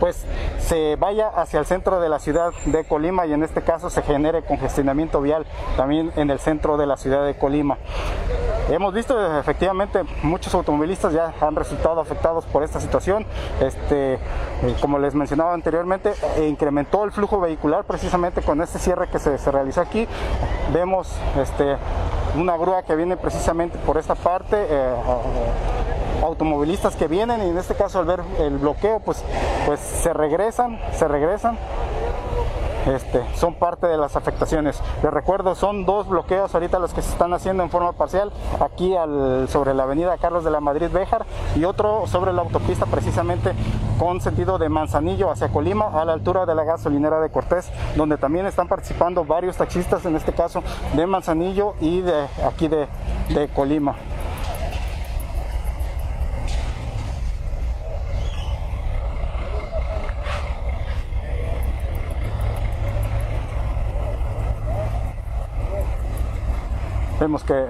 pues 0.00 0.24
se 0.58 0.96
vaya 0.96 1.28
hacia 1.28 1.60
el 1.60 1.66
centro 1.66 2.00
de 2.00 2.08
la 2.08 2.18
ciudad 2.18 2.50
de 2.64 2.84
Colima 2.84 3.26
y 3.26 3.34
en 3.34 3.44
este 3.44 3.62
caso 3.62 3.90
se 3.90 4.02
genere 4.02 4.42
congestionamiento 4.42 5.20
vial 5.20 5.46
también 5.76 6.10
en 6.16 6.30
el 6.30 6.40
centro 6.40 6.76
de 6.78 6.86
la 6.86 6.96
ciudad 6.96 7.24
de 7.24 7.36
Colima. 7.36 7.76
Hemos 8.70 8.94
visto 8.94 9.38
efectivamente 9.38 10.02
muchos 10.22 10.54
automovilistas 10.54 11.12
ya 11.12 11.34
han 11.40 11.56
resultado 11.56 12.00
afectados 12.00 12.46
por 12.46 12.62
esta 12.62 12.80
situación. 12.80 13.26
Este, 13.60 14.14
eh, 14.14 14.18
como 14.80 14.98
les 14.98 15.14
mencionaba 15.14 15.52
anteriormente, 15.52 16.12
e 16.36 16.46
incrementó 16.46 17.04
el 17.04 17.10
flujo 17.10 17.40
vehicular 17.40 17.84
precisamente 17.84 18.42
con 18.42 18.62
este 18.62 18.78
cierre 18.78 19.08
que 19.08 19.18
se, 19.18 19.36
se 19.38 19.50
realizó 19.50 19.80
aquí. 19.80 20.06
Vemos 20.72 21.12
este, 21.36 21.76
una 22.36 22.56
grúa 22.56 22.84
que 22.84 22.94
viene 22.94 23.16
precisamente 23.16 23.76
por 23.78 23.98
esta 23.98 24.14
parte. 24.14 24.56
Eh, 24.56 24.94
automovilistas 26.22 26.96
que 26.96 27.08
vienen 27.08 27.42
y 27.42 27.50
en 27.50 27.58
este 27.58 27.74
caso 27.74 27.98
al 27.98 28.06
ver 28.06 28.20
el 28.38 28.58
bloqueo 28.58 29.00
pues, 29.00 29.24
pues 29.66 29.80
se 29.80 30.12
regresan, 30.12 30.78
se 30.92 31.08
regresan. 31.08 31.58
Este, 32.86 33.22
son 33.34 33.54
parte 33.54 33.86
de 33.86 33.98
las 33.98 34.16
afectaciones. 34.16 34.80
Les 35.02 35.12
recuerdo, 35.12 35.54
son 35.54 35.84
dos 35.84 36.08
bloqueos 36.08 36.54
ahorita 36.54 36.78
los 36.78 36.94
que 36.94 37.02
se 37.02 37.10
están 37.10 37.32
haciendo 37.34 37.62
en 37.62 37.68
forma 37.68 37.92
parcial, 37.92 38.32
aquí 38.58 38.96
al, 38.96 39.48
sobre 39.48 39.74
la 39.74 39.82
avenida 39.82 40.16
Carlos 40.16 40.44
de 40.44 40.50
la 40.50 40.60
Madrid 40.60 40.88
Béjar 40.90 41.26
y 41.56 41.64
otro 41.64 42.06
sobre 42.06 42.32
la 42.32 42.40
autopista 42.40 42.86
precisamente 42.86 43.52
con 43.98 44.22
sentido 44.22 44.56
de 44.56 44.70
Manzanillo 44.70 45.30
hacia 45.30 45.50
Colima 45.50 46.00
a 46.00 46.06
la 46.06 46.14
altura 46.14 46.46
de 46.46 46.54
la 46.54 46.64
gasolinera 46.64 47.20
de 47.20 47.30
Cortés, 47.30 47.70
donde 47.96 48.16
también 48.16 48.46
están 48.46 48.66
participando 48.66 49.24
varios 49.26 49.58
taxistas, 49.58 50.06
en 50.06 50.16
este 50.16 50.32
caso 50.32 50.62
de 50.94 51.06
Manzanillo 51.06 51.74
y 51.80 52.00
de 52.00 52.26
aquí 52.46 52.68
de, 52.68 52.88
de 53.28 53.48
Colima. 53.48 53.94
Vemos 67.20 67.44
que 67.44 67.66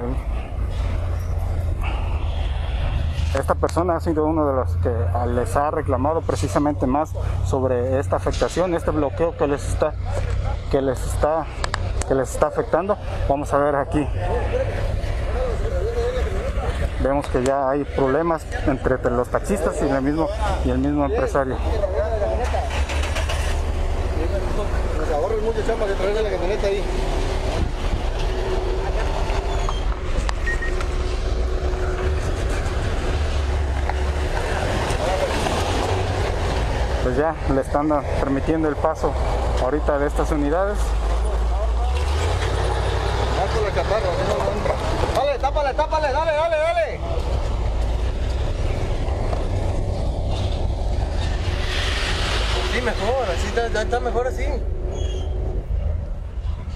esta 3.36 3.56
persona 3.56 3.96
ha 3.96 4.00
sido 4.00 4.24
uno 4.24 4.46
de 4.46 4.54
los 4.54 4.76
que 4.76 4.90
les 5.34 5.56
ha 5.56 5.72
reclamado 5.72 6.20
precisamente 6.20 6.86
más 6.86 7.10
sobre 7.46 7.98
esta 7.98 8.14
afectación, 8.14 8.74
este 8.76 8.92
bloqueo 8.92 9.36
que 9.36 9.48
les 9.48 9.66
está 9.66 9.94
que 10.70 10.80
les 10.80 11.04
está 11.04 11.46
que 12.06 12.14
les 12.14 12.30
está 12.32 12.46
afectando. 12.46 12.96
Vamos 13.28 13.52
a 13.52 13.58
ver 13.58 13.74
aquí. 13.74 14.06
Vemos 17.02 17.26
que 17.26 17.42
ya 17.42 17.70
hay 17.70 17.82
problemas 17.82 18.46
entre 18.68 18.98
los 19.10 19.28
taxistas 19.30 19.82
y 19.82 19.88
el 19.88 20.00
mismo 20.00 20.28
y 20.64 20.70
el 20.70 20.78
mismo 20.78 21.04
empresario. 21.04 21.56
Nos 24.96 25.10
ahorran 25.10 25.44
mucho 25.44 25.60
chamba 25.66 25.86
de 25.86 25.94
traer 25.94 26.22
la 26.22 26.30
camioneta 26.30 26.66
ahí. 26.68 26.84
Ya 37.20 37.34
le 37.52 37.60
están 37.60 37.90
permitiendo 38.18 38.66
el 38.66 38.76
paso 38.76 39.12
ahorita 39.62 39.98
de 39.98 40.06
estas 40.06 40.30
unidades. 40.30 40.78
Dale, 45.14 45.38
tápale, 45.38 45.74
tápale, 45.74 46.12
dale, 46.12 46.32
dale, 46.32 46.56
dale. 46.56 47.00
Sí, 52.72 52.80
mejor, 52.80 53.28
así 53.28 53.46
está, 53.48 53.82
está 53.82 54.00
mejor 54.00 54.26
así. 54.26 54.46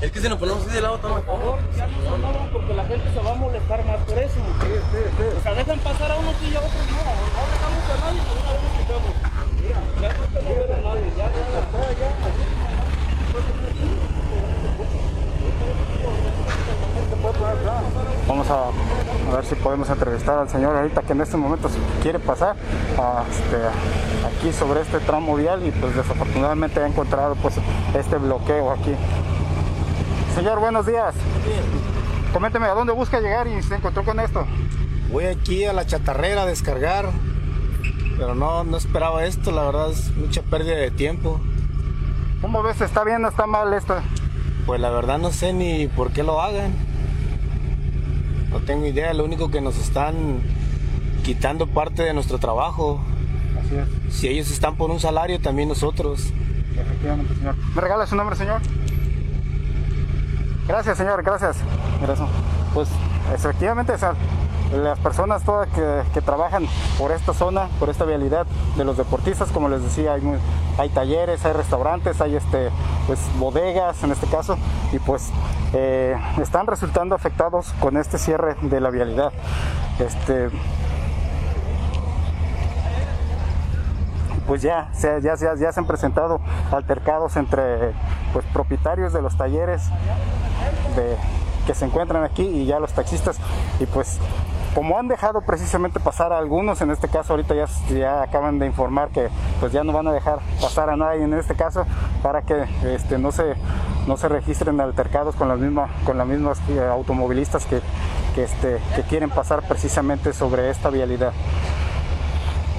Es 0.02 0.12
que 0.12 0.20
si 0.20 0.28
nos 0.28 0.38
ponemos 0.38 0.66
así 0.66 0.74
de 0.74 0.82
lado, 0.82 0.96
está 0.96 1.08
mejor. 1.08 1.58
Ya 1.74 1.86
no, 1.86 2.18
no, 2.18 2.52
porque 2.52 2.74
la 2.74 2.84
gente 2.84 3.10
se 3.14 3.20
va 3.20 3.30
a 3.30 3.34
molestar 3.34 3.82
más 3.86 3.96
por 4.00 4.18
eso. 4.18 4.34
Sí, 4.34 4.66
sí, 4.92 4.98
sí. 5.16 5.38
O 5.38 5.42
sea, 5.42 5.54
dejan 5.54 5.78
pasar 5.78 6.10
a 6.10 6.16
unos 6.16 6.34
y 6.42 6.54
a 6.54 6.58
otros 6.58 6.72
no. 6.90 6.96
No 7.00 7.46
dejamos 7.48 7.84
a 7.88 7.96
nadie, 8.04 8.20
una 8.20 8.52
vez 8.52 8.62
nos 8.62 8.72
quitamos. 8.78 9.33
Vamos 18.28 18.46
a, 18.50 19.34
ver 19.34 19.44
si 19.44 19.54
podemos 19.54 19.88
entrevistar 19.88 20.38
al 20.38 20.48
señor 20.48 20.76
ahorita 20.76 21.02
que 21.02 21.12
en 21.12 21.20
este 21.20 21.36
momento 21.36 21.68
quiere 22.02 22.18
pasar 22.18 22.56
este, 23.30 23.56
aquí 24.26 24.52
sobre 24.52 24.80
este 24.82 25.00
tramo 25.00 25.36
vial 25.36 25.66
y 25.66 25.70
pues 25.70 25.96
desafortunadamente 25.96 26.80
ha 26.80 26.86
encontrado 26.86 27.34
pues 27.36 27.54
este 27.96 28.16
bloqueo 28.16 28.70
aquí. 28.70 28.94
Señor, 30.34 30.60
buenos 30.60 30.86
días. 30.86 31.14
Coménteme, 32.32 32.66
¿a 32.66 32.74
dónde 32.74 32.92
busca 32.92 33.20
llegar 33.20 33.46
y 33.46 33.62
se 33.62 33.74
encontró 33.74 34.04
con 34.04 34.20
esto? 34.20 34.46
Voy 35.10 35.26
aquí 35.26 35.64
a 35.64 35.72
la 35.72 35.86
chatarrera 35.86 36.42
a 36.42 36.46
descargar 36.46 37.10
pero 38.18 38.34
no, 38.34 38.64
no 38.64 38.76
esperaba 38.76 39.24
esto, 39.24 39.50
la 39.50 39.62
verdad 39.62 39.90
es 39.90 40.14
mucha 40.16 40.42
pérdida 40.42 40.76
de 40.76 40.90
tiempo. 40.90 41.40
¿Cómo 42.40 42.62
ves? 42.62 42.80
¿Está 42.80 43.04
bien 43.04 43.24
o 43.24 43.28
está 43.28 43.46
mal 43.46 43.72
esto? 43.72 43.96
Pues 44.66 44.80
la 44.80 44.90
verdad 44.90 45.18
no 45.18 45.30
sé 45.30 45.52
ni 45.52 45.86
por 45.88 46.12
qué 46.12 46.22
lo 46.22 46.40
hagan. 46.40 46.74
No 48.50 48.60
tengo 48.60 48.86
idea, 48.86 49.12
lo 49.14 49.24
único 49.24 49.50
que 49.50 49.60
nos 49.60 49.78
están 49.78 50.40
quitando 51.24 51.66
parte 51.66 52.02
de 52.02 52.14
nuestro 52.14 52.38
trabajo. 52.38 53.00
Así 53.58 53.76
es. 53.76 54.14
Si 54.14 54.28
ellos 54.28 54.50
están 54.50 54.76
por 54.76 54.90
un 54.90 55.00
salario, 55.00 55.40
también 55.40 55.68
nosotros. 55.68 56.32
Efectivamente, 56.78 57.34
señor. 57.34 57.56
¿Me 57.74 57.80
regala 57.80 58.06
su 58.06 58.16
nombre, 58.16 58.36
señor? 58.36 58.60
Gracias, 60.68 60.96
señor, 60.96 61.22
gracias. 61.22 61.56
Gracias. 62.00 62.28
Pues 62.72 62.88
efectivamente, 63.34 63.94
las 64.82 64.98
personas 64.98 65.42
todas 65.44 65.68
que, 65.68 66.20
trabajan 66.20 66.66
por 66.98 67.12
esta 67.12 67.34
zona, 67.34 67.68
por 67.78 67.90
esta 67.90 68.04
vialidad 68.04 68.46
de 68.76 68.84
los 68.84 68.96
deportistas, 68.96 69.50
como 69.50 69.68
les 69.68 69.82
decía, 69.82 70.14
hay, 70.14 70.22
hay 70.78 70.88
talleres, 70.88 71.44
hay 71.44 71.52
restaurantes, 71.52 72.20
hay 72.20 72.36
este, 72.36 72.70
pues, 73.06 73.20
bodegas 73.38 74.02
en 74.02 74.12
este 74.12 74.26
caso, 74.26 74.56
y 74.92 74.98
pues 74.98 75.30
eh, 75.74 76.16
están 76.40 76.66
resultando 76.66 77.14
afectados 77.14 77.72
con 77.80 77.96
este 77.96 78.18
cierre 78.18 78.56
de 78.62 78.80
la 78.80 78.90
vialidad. 78.90 79.32
Este, 79.98 80.50
pues 84.46 84.62
ya, 84.62 84.90
ya, 85.00 85.18
ya, 85.20 85.36
ya 85.36 85.72
se 85.72 85.80
han 85.80 85.86
presentado 85.86 86.40
altercados 86.70 87.36
entre 87.36 87.92
pues, 88.32 88.44
propietarios 88.52 89.12
de 89.12 89.22
los 89.22 89.36
talleres 89.36 89.82
de, 90.96 91.16
que 91.66 91.74
se 91.74 91.84
encuentran 91.84 92.24
aquí 92.24 92.42
y 92.42 92.66
ya 92.66 92.78
los 92.78 92.92
taxistas 92.92 93.38
y 93.80 93.86
pues 93.86 94.18
como 94.74 94.98
han 94.98 95.06
dejado 95.06 95.40
precisamente 95.42 96.00
pasar 96.00 96.32
a 96.32 96.38
algunos, 96.38 96.80
en 96.80 96.90
este 96.90 97.08
caso 97.08 97.34
ahorita 97.34 97.54
ya, 97.88 98.22
acaban 98.22 98.58
de 98.58 98.66
informar 98.66 99.10
que 99.10 99.28
pues 99.60 99.72
ya 99.72 99.84
no 99.84 99.92
van 99.92 100.08
a 100.08 100.12
dejar 100.12 100.40
pasar 100.60 100.90
a 100.90 100.96
nadie 100.96 101.22
en 101.22 101.32
este 101.34 101.54
caso 101.54 101.86
para 102.22 102.42
que 102.42 102.64
este, 102.84 103.18
no, 103.18 103.30
se, 103.30 103.54
no 104.06 104.16
se 104.16 104.28
registren 104.28 104.80
altercados 104.80 105.36
con 105.36 105.48
las 105.48 105.58
mismas, 105.58 105.90
con 106.04 106.18
las 106.18 106.26
mismas 106.26 106.58
eh, 106.68 106.80
automovilistas 106.80 107.66
que, 107.66 107.80
que, 108.34 108.44
este, 108.44 108.80
que 108.96 109.02
quieren 109.02 109.30
pasar 109.30 109.62
precisamente 109.62 110.32
sobre 110.32 110.70
esta 110.70 110.90
vialidad. 110.90 111.32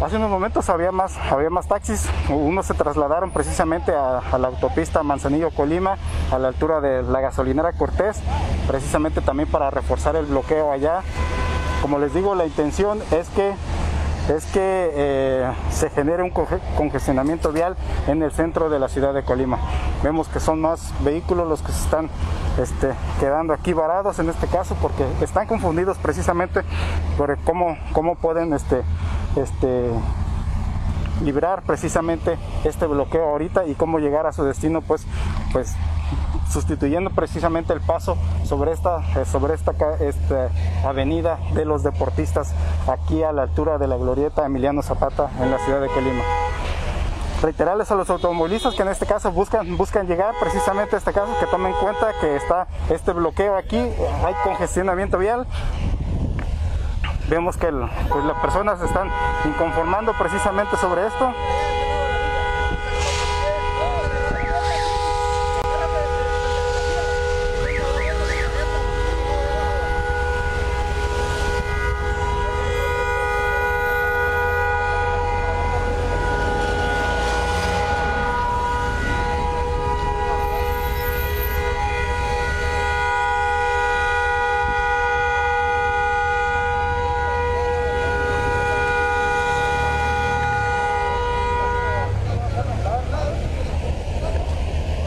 Hace 0.04 0.18
unos 0.18 0.30
momentos 0.30 0.70
había 0.70 0.92
más, 0.92 1.18
había 1.32 1.50
más 1.50 1.68
taxis, 1.68 2.10
unos 2.28 2.66
se 2.66 2.74
trasladaron 2.74 3.32
precisamente 3.32 3.94
a, 3.94 4.38
la 4.38 4.50
autopista 4.50 5.04
Manzanillo-Colima, 5.04 5.96
a 6.34 6.38
la 6.38 6.50
altura 6.50 6.82
de 6.82 7.02
la 7.04 7.22
gasolinera 7.22 7.72
Cortés, 7.72 8.20
precisamente 8.68 9.22
también 9.22 9.48
para 9.48 9.70
reforzar 9.70 10.18
el 10.18 10.26
bloqueo 10.26 10.74
allá 10.74 11.02
como 11.86 12.00
les 12.00 12.16
digo, 12.16 12.34
la 12.34 12.48
intención 12.48 13.00
es 13.12 13.30
que 13.30 13.54
es 14.28 14.44
que 14.48 14.90
eh, 14.96 15.52
se 15.70 15.92
genere 15.92 16.24
un 16.24 16.32
congestionamiento 16.32 17.52
vial 17.52 17.78
en 18.08 18.24
el 18.24 18.32
centro 18.32 18.72
de 18.72 18.80
la 18.80 18.90
ciudad 18.90 19.14
de 19.14 19.22
Colima. 19.22 19.60
Vemos 20.02 20.28
que 20.28 20.40
son 20.40 20.60
más 20.60 20.96
vehículos 21.04 21.48
los 21.48 21.62
que 21.62 21.72
se 21.72 21.84
están 21.84 22.10
este, 22.60 22.90
quedando 23.20 23.54
aquí 23.54 23.74
varados 23.74 24.18
en 24.18 24.32
este 24.32 24.48
caso 24.48 24.76
porque 24.82 25.06
están 25.22 25.46
confundidos 25.46 26.00
precisamente 26.00 26.62
por 27.20 27.38
cómo, 27.44 27.78
cómo 27.94 28.16
pueden 28.16 28.54
este, 28.54 28.82
este, 29.36 29.92
librar 31.24 31.62
precisamente 31.62 32.40
este 32.64 32.88
bloqueo 32.88 33.30
ahorita 33.30 33.68
y 33.68 33.76
cómo 33.76 34.00
llegar 34.00 34.26
a 34.26 34.34
su 34.34 34.44
destino 34.44 34.82
pues, 34.82 35.06
pues 35.54 35.76
sustituyendo 36.56 37.10
precisamente 37.10 37.74
el 37.74 37.82
paso 37.82 38.18
sobre 38.46 38.72
esta, 38.72 39.02
eh, 39.20 39.26
sobre 39.26 39.56
esta, 39.56 39.74
avenida 40.86 41.38
de 41.54 41.66
los 41.66 41.84
deportistas 41.84 42.54
aquí 42.88 43.24
a 43.24 43.34
la 43.34 43.42
altura 43.42 43.78
de 43.78 43.88
la 43.90 43.98
glorieta 43.98 44.46
Emiliano 44.46 44.82
Zapata 44.82 45.30
en 45.42 45.52
la 45.52 45.60
ciudad 45.60 45.82
de 45.82 45.88
Colima 45.90 46.24
reiterarles 47.42 47.92
a 47.92 47.96
los 47.96 48.10
automovilistas 48.10 48.74
que 48.74 48.84
en 48.84 48.88
este 48.88 49.06
caso 49.06 49.32
buscan, 49.34 49.76
buscan 49.76 50.08
llegar 50.08 50.34
precisamente 50.40 50.96
a 50.96 51.00
este 51.00 51.12
caso, 51.12 51.38
que 51.42 51.46
tomen 51.48 51.74
en 51.74 51.80
cuenta 51.80 52.14
que 52.22 52.38
está 52.38 52.68
este 52.90 53.12
bloqueo 53.12 53.58
aquí, 53.58 53.78
hay 53.78 54.34
congestionamiento 54.44 55.18
vial. 55.18 55.46
Vemos 57.28 57.58
que 57.58 57.68
pues, 57.68 58.26
las 58.26 58.40
personas 58.40 58.82
están 58.82 59.10
inconformando 59.46 60.14
precisamente 60.14 60.78
sobre 60.78 61.06
esto. 61.06 61.34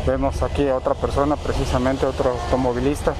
Vemos 0.08 0.42
aquí 0.42 0.66
a 0.66 0.74
otra 0.74 0.94
persona, 0.94 1.36
precisamente 1.36 2.06
otro 2.06 2.30
automovilista 2.30 3.12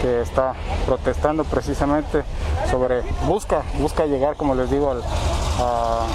que 0.00 0.20
está 0.20 0.54
protestando 0.86 1.42
precisamente 1.42 2.22
sobre, 2.70 3.02
busca, 3.26 3.62
busca 3.80 4.06
llegar, 4.06 4.36
como 4.36 4.54
les 4.54 4.70
digo, 4.70 4.94
a, 5.58 6.06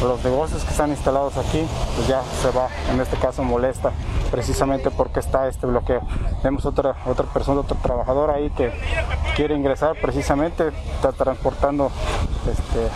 los 0.00 0.22
negocios 0.22 0.62
que 0.62 0.70
están 0.70 0.90
instalados 0.90 1.36
aquí, 1.38 1.66
pues 1.96 2.06
ya 2.06 2.22
se 2.40 2.56
va, 2.56 2.68
en 2.92 3.00
este 3.00 3.16
caso 3.16 3.42
molesta 3.42 3.90
precisamente 4.30 4.92
porque 4.92 5.18
está 5.18 5.48
este 5.48 5.66
bloqueo. 5.66 6.02
Vemos 6.44 6.64
otra, 6.64 6.94
otra 7.04 7.26
persona, 7.26 7.62
otro 7.62 7.76
trabajador 7.82 8.30
ahí 8.30 8.48
que 8.50 8.72
quiere 9.34 9.56
ingresar 9.56 9.96
precisamente, 10.00 10.68
está 10.94 11.10
transportando 11.10 11.90
este, 12.48 12.88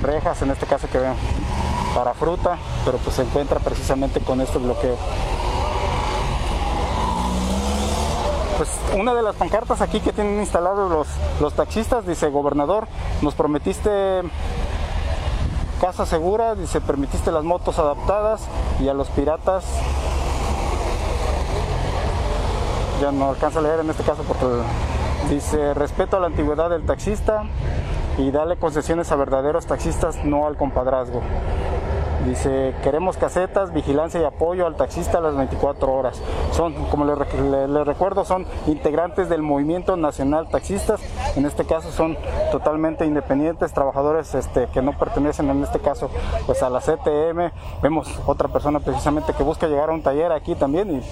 rejas, 0.00 0.40
en 0.40 0.52
este 0.52 0.64
caso 0.64 0.88
que 0.88 0.96
ven 0.96 1.12
para 1.94 2.12
fruta, 2.14 2.58
pero 2.84 2.98
pues 2.98 3.16
se 3.16 3.22
encuentra 3.22 3.60
precisamente 3.60 4.20
con 4.20 4.40
este 4.40 4.58
bloqueo. 4.58 4.96
Pues 8.56 8.70
una 8.96 9.14
de 9.14 9.22
las 9.22 9.34
pancartas 9.36 9.80
aquí 9.80 10.00
que 10.00 10.12
tienen 10.12 10.38
instalados 10.40 10.90
los, 10.90 11.08
los 11.40 11.54
taxistas 11.54 12.06
dice, 12.06 12.28
gobernador, 12.30 12.86
nos 13.22 13.34
prometiste 13.34 14.22
casa 15.80 16.06
segura, 16.06 16.54
dice, 16.54 16.80
permitiste 16.80 17.32
las 17.32 17.44
motos 17.44 17.78
adaptadas 17.78 18.46
y 18.80 18.88
a 18.88 18.94
los 18.94 19.08
piratas 19.08 19.64
ya 23.00 23.12
no 23.12 23.30
alcanza 23.30 23.58
a 23.58 23.62
leer 23.62 23.80
en 23.80 23.90
este 23.90 24.02
caso 24.02 24.22
porque 24.22 24.46
dice 25.28 25.74
respeto 25.74 26.16
a 26.16 26.20
la 26.20 26.26
antigüedad 26.28 26.70
del 26.70 26.86
taxista 26.86 27.44
y 28.18 28.30
dale 28.30 28.56
concesiones 28.56 29.10
a 29.10 29.16
verdaderos 29.16 29.66
taxistas, 29.66 30.24
no 30.24 30.46
al 30.46 30.56
compadrazgo. 30.56 31.20
Dice, 32.26 32.74
queremos 32.82 33.18
casetas, 33.18 33.72
vigilancia 33.72 34.20
y 34.20 34.24
apoyo 34.24 34.66
al 34.66 34.76
taxista 34.76 35.18
a 35.18 35.20
las 35.20 35.36
24 35.36 35.92
horas. 35.92 36.22
Son, 36.52 36.72
como 36.86 37.04
les, 37.04 37.86
recuerdo, 37.86 38.24
son 38.24 38.46
integrantes 38.66 39.28
del 39.28 39.42
Movimiento 39.42 39.96
Nacional 39.96 40.48
Taxistas. 40.48 41.02
En 41.36 41.44
este 41.44 41.66
caso 41.66 41.90
son 41.90 42.16
totalmente 42.50 43.04
independientes, 43.04 43.74
trabajadores 43.74 44.34
este, 44.34 44.68
que 44.68 44.80
no 44.80 44.96
pertenecen 44.96 45.50
en 45.50 45.62
este 45.62 45.80
caso 45.80 46.10
pues 46.46 46.62
a 46.62 46.70
la 46.70 46.80
CTM. 46.80 47.52
Vemos 47.82 48.08
otra 48.26 48.48
persona 48.48 48.80
precisamente 48.80 49.34
que 49.34 49.42
busca 49.42 49.66
llegar 49.66 49.90
a 49.90 49.92
un 49.92 50.02
taller 50.02 50.32
aquí 50.32 50.54
también 50.54 50.96
y 50.96 51.02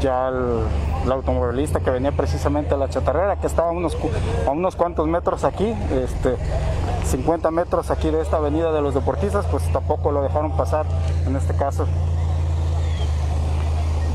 ya 0.00 0.28
el, 0.28 1.10
automovilista 1.10 1.80
que 1.80 1.90
venía 1.90 2.12
precisamente 2.12 2.74
a 2.74 2.76
la 2.76 2.88
chatarrera, 2.88 3.36
que 3.36 3.46
estaba 3.46 3.68
a 3.68 3.72
unos, 3.72 3.96
a 4.46 4.50
unos 4.50 4.74
cuantos 4.74 5.06
metros 5.06 5.44
aquí, 5.44 5.72
este, 5.92 6.36
50 7.04 7.50
metros 7.52 7.90
aquí 7.90 8.10
de 8.10 8.20
esta 8.20 8.38
avenida 8.38 8.72
de 8.72 8.82
los 8.82 8.94
deportistas, 8.94 9.46
pues 9.46 9.70
tampoco 9.72 10.10
lo 10.10 10.22
dejaron 10.22 10.56
pasar 10.56 10.84
en 11.26 11.36
este 11.36 11.54
caso. 11.54 11.86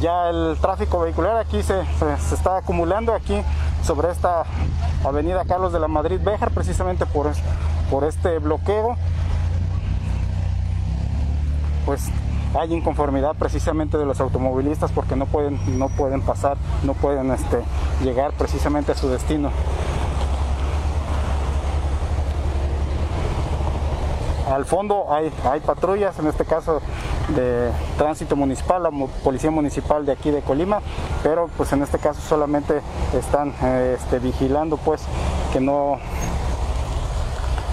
Ya 0.02 0.30
el 0.30 0.58
tráfico 0.60 1.00
vehicular 1.00 1.38
aquí 1.38 1.62
se, 1.64 1.86
se 2.20 2.36
está 2.36 2.58
acumulando 2.58 3.14
aquí 3.14 3.42
sobre 3.84 4.12
esta 4.12 4.44
avenida 5.04 5.46
Carlos 5.46 5.72
de 5.74 5.80
la 5.80 5.88
Madrid 5.88 6.20
Béjar, 6.22 6.52
precisamente 6.52 7.06
por, 7.06 7.32
por 7.90 8.04
este 8.04 8.40
bloqueo. 8.40 8.96
Pues 11.86 12.10
hay 12.54 12.74
inconformidad 12.74 13.36
precisamente 13.36 13.98
de 13.98 14.06
los 14.06 14.20
automovilistas 14.20 14.92
porque 14.92 15.16
no 15.16 15.26
pueden, 15.26 15.60
no 15.78 15.90
pueden 15.90 16.22
pasar, 16.22 16.58
no 16.84 16.94
pueden 16.94 17.32
este, 17.32 17.60
llegar 18.04 18.34
precisamente 18.34 18.92
a 18.92 18.96
su 18.96 19.10
destino. 19.10 19.52
Al 24.52 24.66
fondo 24.66 25.06
hay, 25.14 25.32
hay 25.50 25.62
patrullas, 25.62 26.20
en 26.20 26.28
este 26.28 26.44
caso 26.44 26.82
de 27.36 27.72
tránsito 27.98 28.36
municipal, 28.36 28.84
la 28.84 28.92
policía 29.24 29.50
municipal 29.50 30.06
de 30.06 30.12
aquí 30.12 30.30
de 30.30 30.42
Colima, 30.42 30.82
pero 31.24 31.50
pues 31.56 31.72
en 31.72 31.82
este 31.84 32.00
caso 32.00 32.20
solamente 32.20 32.82
están 33.18 33.54
eh, 33.64 33.96
este, 33.98 34.20
vigilando 34.20 34.76
pues 34.76 35.04
que 35.54 35.62
no 35.62 36.00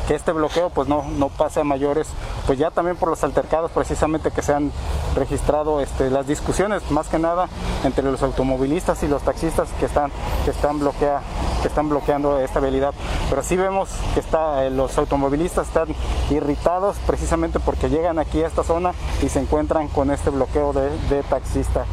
que 0.08 0.14
este 0.14 0.32
bloqueo 0.32 0.70
pues 0.70 0.88
no, 0.88 1.04
no 1.18 1.28
pase 1.28 1.60
a 1.60 1.64
mayores, 1.64 2.08
pues 2.46 2.58
ya 2.58 2.70
también 2.70 2.96
por 2.96 3.10
los 3.10 3.22
altercados 3.24 3.70
precisamente 3.70 4.30
que 4.30 4.40
se 4.40 4.54
han 4.54 4.72
registrado 5.14 5.82
este, 5.82 6.08
las 6.08 6.26
discusiones, 6.26 6.90
más 6.90 7.08
que 7.08 7.18
nada 7.18 7.46
entre 7.84 8.02
los 8.04 8.22
automovilistas 8.22 9.02
y 9.02 9.06
los 9.06 9.20
taxistas 9.20 9.68
que 9.78 9.84
están, 9.84 10.10
que 10.46 10.50
están, 10.50 10.78
bloquea, 10.78 11.20
que 11.60 11.68
están 11.68 11.90
bloqueando 11.90 12.40
esta 12.40 12.58
habilidad. 12.58 12.94
Pero 13.28 13.42
sí 13.42 13.56
vemos 13.56 13.90
que 14.14 14.20
está, 14.20 14.64
eh, 14.64 14.70
los 14.70 14.96
automovilistas 14.96 15.68
están 15.68 15.88
irritados 16.30 16.96
precisamente 17.06 17.60
porque 17.60 17.90
llegan 17.90 18.18
aquí 18.18 18.42
a 18.42 18.46
esta 18.46 18.64
zona 18.64 18.94
y 19.22 19.28
se 19.28 19.40
encuentran 19.40 19.88
con 19.88 20.10
este 20.10 20.30
bloqueo 20.30 20.72
de 20.72 21.22
taxista 21.28 21.84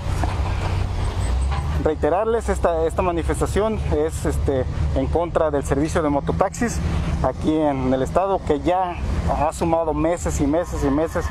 reiterarles 1.86 2.50
esta, 2.50 2.86
esta 2.88 3.04
manifestación 3.04 3.80
es 3.96 4.26
este, 4.26 4.66
en 4.96 5.06
contra 5.06 5.52
del 5.52 5.64
servicio 5.64 6.02
de 6.02 6.10
mototaxis 6.10 6.80
aquí 7.24 7.56
en 7.56 7.94
el 7.94 8.02
estado 8.02 8.42
que 8.48 8.60
ya 8.60 8.96
ha 9.30 9.54
sumado 9.54 9.94
meses 9.94 10.42
y 10.42 10.48
meses 10.48 10.84
y 10.84 10.90
meses 10.90 11.26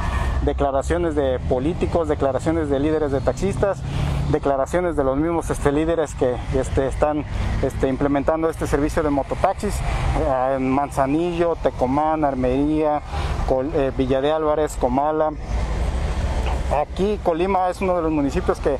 declaraciones 0.44 1.16
de 1.16 1.40
políticos, 1.48 2.06
declaraciones 2.06 2.70
de 2.70 2.78
líderes 2.78 3.10
de 3.10 3.20
taxistas, 3.20 3.82
declaraciones 4.30 4.94
de 4.94 5.02
los 5.02 5.16
mismos 5.16 5.50
este, 5.50 5.72
líderes 5.72 6.14
que 6.14 6.36
este, 6.56 6.86
están 6.86 7.24
este, 7.62 7.88
implementando 7.88 8.48
este 8.48 8.68
servicio 8.68 9.02
de 9.02 9.10
mototaxis 9.10 9.74
eh, 9.74 10.54
en 10.56 10.70
Manzanillo, 10.70 11.56
Tecomán, 11.56 12.24
Armería, 12.24 13.02
eh, 13.74 13.92
Villa 13.96 14.20
de 14.20 14.30
Álvarez, 14.30 14.76
Comala, 14.76 15.30
Aquí 16.80 17.20
Colima 17.22 17.70
es 17.70 17.80
uno 17.80 17.94
de 17.94 18.02
los 18.02 18.10
municipios 18.10 18.58
que, 18.58 18.78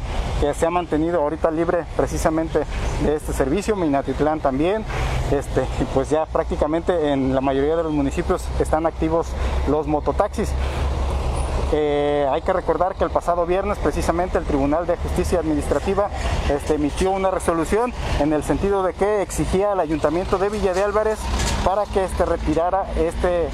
se 0.52 0.66
ha 0.66 0.70
mantenido 0.70 1.22
ahorita 1.22 1.50
libre 1.50 1.86
precisamente 1.96 2.64
de 3.02 3.16
este 3.16 3.32
servicio, 3.32 3.76
Minatitlán 3.76 4.40
también, 4.40 4.84
este, 5.30 5.64
pues 5.94 6.10
ya 6.10 6.26
prácticamente 6.26 7.12
en 7.12 7.34
la 7.34 7.40
mayoría 7.40 7.76
de 7.76 7.84
los 7.84 7.92
municipios 7.92 8.44
están 8.58 8.84
activos 8.84 9.28
los 9.68 9.86
mototaxis. 9.86 10.50
eh, 11.72 12.28
hay 12.30 12.42
que 12.42 12.52
recordar 12.52 12.94
que 12.94 13.04
el 13.04 13.10
pasado 13.10 13.46
viernes 13.46 13.78
precisamente 13.78 14.36
el 14.36 14.44
Tribunal 14.44 14.86
de 14.86 14.96
Justicia 14.96 15.38
Administrativa 15.38 16.10
este, 16.50 16.74
emitió 16.74 17.10
una 17.10 17.30
resolución 17.30 17.94
en 18.20 18.32
el 18.32 18.42
sentido 18.42 18.82
de 18.82 18.92
que 18.92 19.22
exigía 19.22 19.72
al 19.72 19.80
Ayuntamiento 19.80 20.36
de 20.36 20.50
Villa 20.50 20.74
de 20.74 20.82
Álvarez 20.82 21.18
para 21.64 21.84
que 21.86 22.04
este, 22.04 22.26
retirara 22.26 22.86
este 22.96 23.48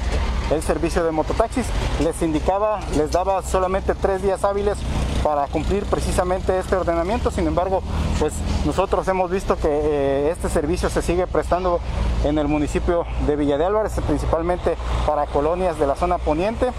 el 0.51 0.61
servicio 0.61 1.03
de 1.03 1.11
mototaxis. 1.11 1.65
Les 2.03 2.21
indicaba, 2.21 2.79
les 2.97 3.11
daba 3.11 3.41
solamente 3.41 3.95
tres 3.95 4.21
días 4.21 4.43
hábiles 4.43 4.77
para 5.23 5.47
cumplir 5.47 5.83
precisamente 5.85 6.57
este 6.57 6.75
ordenamiento. 6.75 7.31
Sin 7.31 7.47
embargo, 7.47 7.81
pues 8.19 8.33
nosotros 8.65 9.07
hemos 9.07 9.31
visto 9.31 9.55
que 9.55 9.69
eh, 9.69 10.29
este 10.31 10.49
servicio 10.49 10.89
se 10.89 11.01
sigue 11.01 11.27
prestando 11.27 11.79
en 12.23 12.37
el 12.37 12.47
municipio 12.47 13.05
de 13.27 13.35
Villa 13.35 13.57
de 13.57 13.65
Álvarez, 13.65 13.93
principalmente 14.05 14.75
para 15.05 15.25
colonias 15.27 15.79
de 15.79 15.87
la 15.87 15.95
zona 15.95 16.17
poniente 16.17 16.71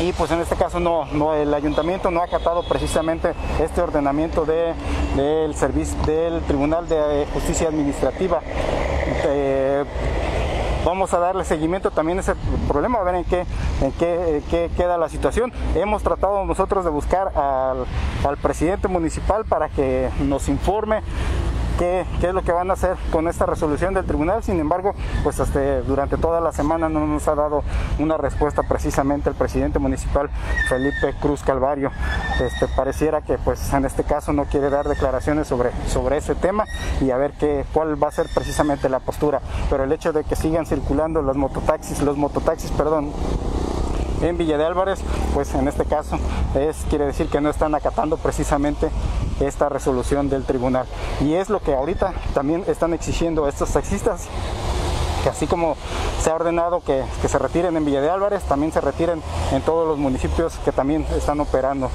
y 0.00 0.14
pues 0.14 0.30
en 0.30 0.40
este 0.40 0.56
caso 0.56 0.80
no, 0.80 1.04
no, 1.12 1.34
el 1.34 1.52
ayuntamiento 1.52 2.10
no 2.10 2.22
ha 2.22 2.24
acatado 2.24 2.62
precisamente 2.62 3.34
este 3.62 3.82
ordenamiento 3.82 4.46
de, 4.46 4.72
del 5.14 5.54
servicio 5.54 5.98
del 6.06 6.40
Tribunal 6.42 6.88
de 6.88 7.26
Justicia 7.34 7.68
Administrativa. 7.68 8.40
Eh, 9.26 9.84
vamos 10.84 11.12
a 11.14 11.18
darle 11.18 11.44
seguimiento 11.44 11.90
también 11.90 12.18
a 12.18 12.20
ese 12.22 12.34
problema, 12.68 12.98
a 12.98 13.02
ver 13.02 13.16
en 13.16 13.24
qué, 13.24 13.44
en 13.80 13.92
qué, 13.92 14.70
queda 14.76 14.98
la 14.98 15.08
situación. 15.08 15.52
Hemos 15.74 16.02
tratado 16.02 16.44
nosotros 16.44 16.84
de 16.84 16.90
buscar 16.90 17.28
al, 17.36 17.86
al 18.26 18.36
presidente 18.38 18.88
municipal 18.88 19.44
para 19.44 19.68
que 19.68 20.08
nos 20.20 20.48
informe 20.48 21.02
qué, 21.80 22.04
es 22.22 22.34
lo 22.34 22.42
que 22.42 22.52
van 22.52 22.68
a 22.70 22.74
hacer 22.74 22.96
con 23.10 23.26
esta 23.26 23.46
resolución 23.46 23.94
del 23.94 24.04
tribunal. 24.04 24.42
Sin 24.42 24.60
embargo, 24.60 24.94
pues 25.24 25.40
este, 25.40 25.80
durante 25.82 26.18
toda 26.18 26.40
la 26.42 26.52
semana 26.52 26.90
no 26.90 27.06
nos 27.06 27.26
ha 27.26 27.34
dado 27.34 27.64
una 27.98 28.18
respuesta 28.18 28.62
precisamente 28.62 29.30
el 29.30 29.34
presidente 29.34 29.78
municipal 29.78 30.28
Felipe 30.68 31.14
Cruz 31.20 31.42
Calvario. 31.42 31.90
Este, 32.38 32.68
pareciera 32.68 33.22
que 33.22 33.38
pues 33.38 33.72
en 33.72 33.86
este 33.86 34.04
caso 34.04 34.34
no 34.34 34.44
quiere 34.44 34.68
dar 34.68 34.88
declaraciones 34.88 35.48
sobre, 35.48 35.70
sobre 35.88 36.18
ese 36.18 36.34
tema 36.34 36.66
y 37.00 37.12
a 37.12 37.16
ver 37.16 37.32
qué, 37.32 37.64
cuál 37.72 38.00
va 38.00 38.08
a 38.08 38.12
ser 38.12 38.26
precisamente 38.34 38.90
la 38.90 39.00
postura. 39.00 39.40
Pero 39.70 39.84
el 39.84 39.92
hecho 39.92 40.12
de 40.12 40.24
que 40.24 40.36
sigan 40.36 40.66
circulando 40.66 41.22
los 41.22 41.38
mototaxis, 41.38 42.02
los 42.02 42.18
mototaxis, 42.18 42.70
perdón, 42.72 43.10
en 44.20 44.36
Villa 44.36 44.58
de 44.58 44.66
Álvarez, 44.66 45.00
pues 45.32 45.54
en 45.54 45.66
este 45.66 45.86
caso 45.86 46.18
es, 46.54 46.84
quiere 46.90 47.06
decir 47.06 47.28
que 47.28 47.40
no 47.40 47.48
están 47.48 47.74
acatando 47.74 48.18
precisamente 48.18 48.90
esta 49.40 49.68
resolución 49.68 50.28
del 50.28 50.44
tribunal. 50.44 50.86
Y 51.20 51.34
es 51.34 51.50
lo 51.50 51.60
que 51.60 51.74
ahorita 51.74 52.14
también 52.34 52.64
están 52.66 52.94
exigiendo 52.94 53.48
estos 53.48 53.70
taxistas 53.70 54.28
que 55.22 55.28
así 55.28 55.46
como 55.46 55.76
se 56.22 56.30
ha 56.30 56.34
ordenado 56.34 56.80
que, 56.80 57.04
se 57.26 57.38
retiren 57.38 57.76
en 57.76 57.84
Villa 57.84 58.00
de 58.00 58.10
Álvarez, 58.10 58.42
también 58.44 58.72
se 58.72 58.80
retiren 58.80 59.22
en 59.52 59.62
todos 59.62 59.86
los 59.86 59.98
municipios 59.98 60.54
que 60.64 60.72
también 60.72 61.06
están 61.16 61.40
operando. 61.40 61.90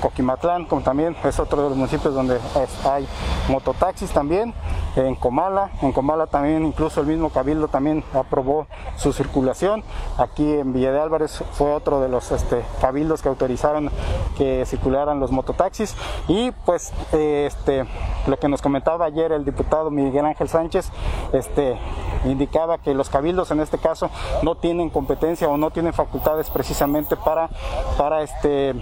Coquimatlán, 0.00 0.66
como 0.66 0.82
también 0.82 1.16
es 1.24 1.38
otro 1.38 1.62
de 1.62 1.68
los 1.70 1.76
municipios 1.76 2.14
donde 2.14 2.38
hay 2.84 3.06
mototaxis 3.48 4.10
también, 4.10 4.54
en 4.96 5.14
Comala, 5.14 5.70
en 5.82 5.92
Comala 5.92 6.26
también 6.26 6.64
incluso 6.64 7.00
el 7.00 7.06
mismo 7.06 7.30
Cabildo 7.30 7.68
también 7.68 8.02
aprobó 8.14 8.66
su 8.96 9.12
circulación, 9.12 9.84
aquí 10.16 10.54
en 10.54 10.72
Villa 10.72 10.92
de 10.92 11.00
Álvarez 11.00 11.42
fue 11.52 11.72
otro 11.72 12.00
de 12.00 12.08
los 12.08 12.30
este, 12.32 12.64
cabildos 12.80 13.22
que 13.22 13.28
autorizaron 13.28 13.90
que 14.36 14.64
circularan 14.66 15.20
los 15.20 15.30
mototaxis. 15.30 15.96
Y 16.28 16.52
pues 16.64 16.92
este, 17.12 17.84
lo 18.26 18.38
que 18.38 18.48
nos 18.48 18.62
comentaba 18.62 19.04
ayer 19.04 19.32
el 19.32 19.44
diputado 19.44 19.90
Miguel 19.90 20.26
Ángel 20.26 20.48
Sánchez, 20.48 20.90
este, 21.32 21.78
indicaba 22.24 22.78
que 22.78 22.94
los 22.94 23.08
cabildos 23.08 23.50
en 23.50 23.60
este 23.60 23.78
caso 23.78 24.10
no 24.42 24.56
tienen 24.56 24.90
competencia 24.90 25.48
o 25.48 25.56
no 25.56 25.70
tienen 25.70 25.92
facultades 25.92 26.50
precisamente 26.50 27.16
para, 27.16 27.48
para 27.96 28.22
este 28.22 28.74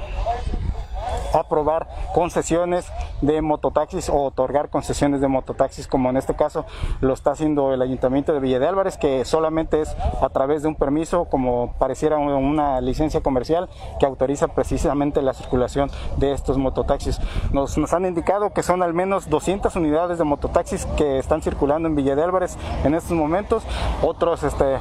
aprobar 1.33 1.89
concesiones 2.15 2.87
de 3.21 3.41
mototaxis 3.43 4.09
o 4.09 4.23
otorgar 4.23 4.71
concesiones 4.71 5.21
de 5.21 5.29
mototaxis, 5.29 5.87
como 5.87 6.11
en 6.11 6.17
este 6.17 6.35
caso 6.35 6.65
lo 7.01 7.15
está 7.15 7.33
haciendo 7.33 7.73
el 7.73 7.83
Ayuntamiento 7.83 8.33
de 8.33 8.41
Villa 8.41 8.59
de 8.59 8.67
Álvarez, 8.67 8.97
que 8.97 9.25
solamente 9.25 9.81
es 9.81 9.97
a 10.21 10.29
través 10.31 10.63
de 10.63 10.69
un 10.69 10.75
permiso, 10.75 11.27
como 11.27 11.75
pareciera 11.79 12.19
una 12.19 12.81
licencia 12.81 13.21
comercial, 13.21 13.69
que 13.99 14.07
autoriza 14.07 14.49
precisamente 14.49 15.23
la 15.23 15.35
circulación 15.35 15.91
de 16.17 16.33
estos 16.33 16.59
mototaxis. 16.59 17.21
Nos, 17.53 17.77
han 17.93 18.05
indicado 18.05 18.53
que 18.53 18.63
son 18.63 18.83
al 18.83 18.95
menos 18.95 19.29
200 19.29 19.75
unidades 19.77 20.19
de 20.19 20.25
mototaxis 20.25 20.87
que 20.97 21.19
están 21.19 21.43
circulando 21.43 21.89
en 21.89 21.95
Villa 21.95 22.17
de 22.17 22.23
Álvarez 22.23 22.57
en 22.85 22.95
estos 22.95 23.13
momentos. 23.13 23.65
Otros 24.03 24.43
este, 24.43 24.77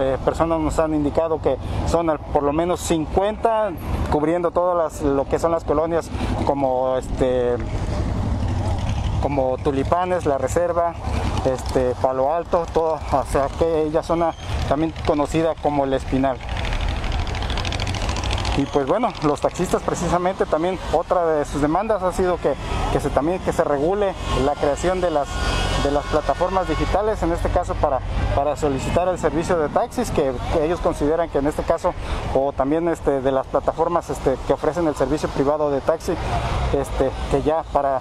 eh, 0.00 0.18
personas 0.24 0.60
nos 0.60 0.78
han 0.78 0.94
indicado 0.94 1.40
que 1.40 1.56
son 1.86 2.18
por 2.32 2.42
lo 2.42 2.52
menos 2.52 2.80
50 2.80 3.70
cubriendo 4.10 4.50
todas 4.50 5.02
lo 5.02 5.24
que 5.26 5.38
son 5.38 5.52
las 5.52 5.61
colonias 5.64 6.10
como 6.46 6.96
este 6.96 7.56
como 9.22 9.56
Tulipanes, 9.58 10.26
La 10.26 10.36
Reserva, 10.36 10.94
este, 11.44 11.94
Palo 12.02 12.34
Alto, 12.34 12.66
toda 12.74 13.00
aquella 13.44 14.02
zona 14.02 14.34
también 14.68 14.92
conocida 15.06 15.54
como 15.62 15.84
El 15.84 15.92
Espinal. 15.92 16.38
Y 18.58 18.66
pues 18.66 18.86
bueno, 18.86 19.12
los 19.22 19.40
taxistas 19.40 19.82
precisamente 19.82 20.44
también 20.44 20.78
otra 20.92 21.24
de 21.24 21.44
sus 21.44 21.62
demandas 21.62 22.02
ha 22.02 22.12
sido 22.12 22.36
que, 22.36 22.52
que 22.92 23.00
se 23.00 23.08
también 23.08 23.38
que 23.38 23.52
se 23.52 23.64
regule 23.64 24.12
la 24.44 24.54
creación 24.54 25.00
de 25.00 25.10
las 25.10 25.28
de 25.82 25.90
las 25.90 26.04
plataformas 26.06 26.68
digitales, 26.68 27.22
en 27.22 27.32
este 27.32 27.48
caso 27.48 27.74
para, 27.74 28.00
para 28.34 28.56
solicitar 28.56 29.08
el 29.08 29.18
servicio 29.18 29.58
de 29.58 29.68
taxis, 29.68 30.10
que, 30.10 30.32
ellos 30.62 30.80
consideran 30.80 31.28
que 31.28 31.38
en 31.38 31.46
este 31.46 31.62
caso, 31.62 31.94
o 32.34 32.52
también 32.52 32.88
este, 32.88 33.20
de 33.20 33.32
las 33.32 33.46
plataformas 33.46 34.08
este, 34.10 34.36
que 34.46 34.52
ofrecen 34.52 34.86
el 34.86 34.94
servicio 34.94 35.28
privado 35.30 35.70
de 35.70 35.80
taxi, 35.80 36.12
este, 36.72 37.10
que 37.30 37.42
ya 37.42 37.64
para, 37.72 38.00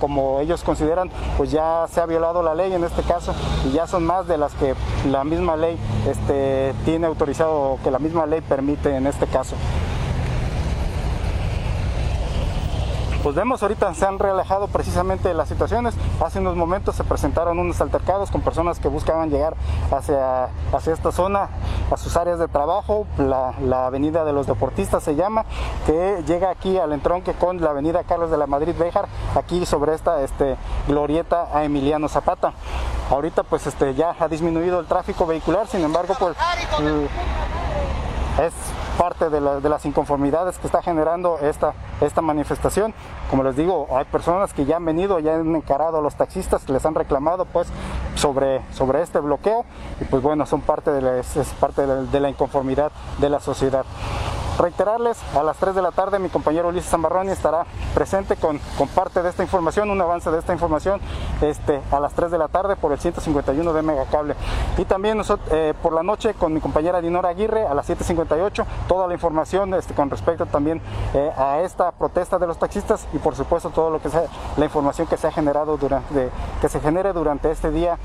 como 0.00 0.40
ellos 0.40 0.62
consideran, 0.62 1.10
pues 1.36 1.50
ya 1.50 1.86
se 1.92 2.00
ha 2.00 2.06
violado 2.06 2.42
la 2.42 2.54
ley 2.54 2.72
en 2.72 2.84
este 2.84 3.02
caso, 3.02 3.34
y 3.64 3.72
ya 3.72 3.86
son 3.86 4.04
más 4.04 4.26
de 4.26 4.38
las 4.38 4.54
que 4.54 4.74
la 5.08 5.24
misma 5.24 5.56
ley 5.56 5.78
este, 6.08 6.74
tiene 6.84 7.06
autorizado, 7.06 7.78
que 7.84 7.90
la 7.90 7.98
misma 7.98 8.26
ley 8.26 8.40
permite 8.40 8.94
en 8.94 9.06
este 9.06 9.26
caso. 9.26 9.54
Pues 13.22 13.34
vemos 13.34 13.62
ahorita 13.62 13.92
se 13.94 14.06
han 14.06 14.18
relajado 14.18 14.68
precisamente 14.68 15.34
las 15.34 15.48
situaciones. 15.48 15.94
Hace 16.24 16.38
unos 16.38 16.56
momentos 16.56 16.94
se 16.94 17.04
presentaron 17.04 17.58
unos 17.58 17.80
altercados 17.80 18.30
con 18.30 18.42
personas 18.42 18.78
que 18.78 18.88
buscaban 18.88 19.30
llegar 19.30 19.54
hacia, 19.90 20.48
hacia 20.72 20.92
esta 20.92 21.12
zona, 21.12 21.48
a 21.90 21.96
sus 21.96 22.16
áreas 22.16 22.38
de 22.38 22.48
trabajo, 22.48 23.06
la, 23.18 23.86
avenida 23.86 24.24
de 24.24 24.32
los 24.32 24.46
deportistas 24.46 25.02
se 25.02 25.14
llama, 25.14 25.44
que 25.86 26.22
llega 26.26 26.50
aquí 26.50 26.78
al 26.78 26.92
entronque 26.92 27.34
con 27.34 27.60
la 27.60 27.70
avenida 27.70 28.04
Carlos 28.04 28.30
de 28.30 28.36
la 28.36 28.46
Madrid 28.46 28.74
Béjar, 28.78 29.08
aquí 29.34 29.66
sobre 29.66 29.94
esta 29.94 30.22
este, 30.22 30.56
glorieta 30.86 31.48
a 31.52 31.64
Emiliano 31.64 32.08
Zapata. 32.08 32.52
Ahorita 33.10 33.42
pues 33.42 33.66
este, 33.66 33.94
ya 33.94 34.14
ha 34.18 34.28
disminuido 34.28 34.80
el 34.80 34.86
tráfico 34.86 35.26
vehicular, 35.26 35.66
sin 35.66 35.82
embargo 35.82 36.14
pues 36.18 36.36
es 38.38 38.52
parte 38.98 39.30
de, 39.30 39.40
las 39.40 39.86
inconformidades 39.86 40.58
que 40.58 40.66
está 40.66 40.82
generando 40.82 41.38
esta, 41.38 41.72
esta 42.00 42.20
manifestación. 42.20 42.92
Como 43.30 43.44
les 43.44 43.56
digo, 43.56 43.86
hay 43.96 44.04
personas 44.06 44.52
que 44.52 44.64
ya 44.64 44.76
han 44.76 44.84
venido, 44.84 45.20
ya 45.20 45.36
han 45.36 45.54
encarado 45.54 45.98
a 45.98 46.02
los 46.02 46.16
taxistas, 46.16 46.68
les 46.68 46.84
han 46.84 46.96
reclamado 46.96 47.44
pues 47.44 47.68
sobre, 48.16 48.60
sobre 48.72 49.00
este 49.02 49.20
bloqueo 49.20 49.64
y 50.00 50.04
pues 50.04 50.20
bueno, 50.20 50.44
son 50.46 50.62
parte 50.62 50.90
de 50.90 51.00
la, 51.00 51.18
es 51.18 51.54
parte 51.60 51.86
de 51.86 52.20
la 52.20 52.28
inconformidad 52.28 52.90
de 53.18 53.30
la 53.30 53.38
sociedad. 53.38 53.86
Reiterarles, 54.58 55.18
a 55.36 55.44
las 55.44 55.56
3 55.58 55.74
de 55.76 55.82
la 55.82 55.92
tarde 55.92 56.18
mi 56.18 56.30
compañero 56.30 56.68
Ulises 56.68 56.90
Zambarroni 56.90 57.30
estará 57.30 57.64
presente 57.94 58.34
con, 58.36 58.58
parte 58.94 59.22
de 59.22 59.28
esta 59.28 59.44
información, 59.44 59.88
un 59.88 60.00
avance 60.00 60.30
de 60.32 60.38
esta 60.38 60.52
información 60.52 61.00
este, 61.40 61.80
a 61.92 62.00
las 62.00 62.12
3 62.14 62.32
de 62.32 62.38
la 62.38 62.48
tarde 62.48 62.74
por 62.74 62.90
el 62.90 62.98
151 62.98 63.72
de 63.72 63.82
Megacable. 63.82 64.34
Y 64.76 64.84
también 64.84 65.16
nosotros, 65.16 65.48
eh, 65.52 65.74
por 65.80 65.92
la 65.92 66.02
noche 66.02 66.34
con 66.34 66.52
mi 66.52 66.60
compañera 66.60 67.00
Dinora 67.00 67.28
Aguirre 67.28 67.68
a 67.68 67.74
las 67.74 67.88
7.58, 67.88 68.64
toda 68.88 69.06
la 69.06 69.14
información 69.14 69.74
este, 69.74 69.94
con 69.94 70.10
respecto 70.10 70.46
también 70.46 70.82
eh, 71.14 71.30
a 71.36 71.60
esta 71.60 71.92
protesta 71.92 72.38
de 72.38 72.48
los 72.48 72.58
taxistas 72.58 73.06
y 73.12 73.18
por 73.18 73.36
supuesto 73.36 73.70
todo 73.70 73.90
lo 73.90 74.02
que 74.02 74.08
sea 74.08 74.24
la 74.56 74.64
información 74.64 75.06
que 75.06 75.16
se 75.16 75.28
ha 75.28 75.30
generado 75.30 75.76
durante, 75.76 76.30
que 76.60 76.68
se 76.68 76.80
genere 76.80 77.12
durante 77.12 77.50
este 77.50 77.70
día 77.70 77.96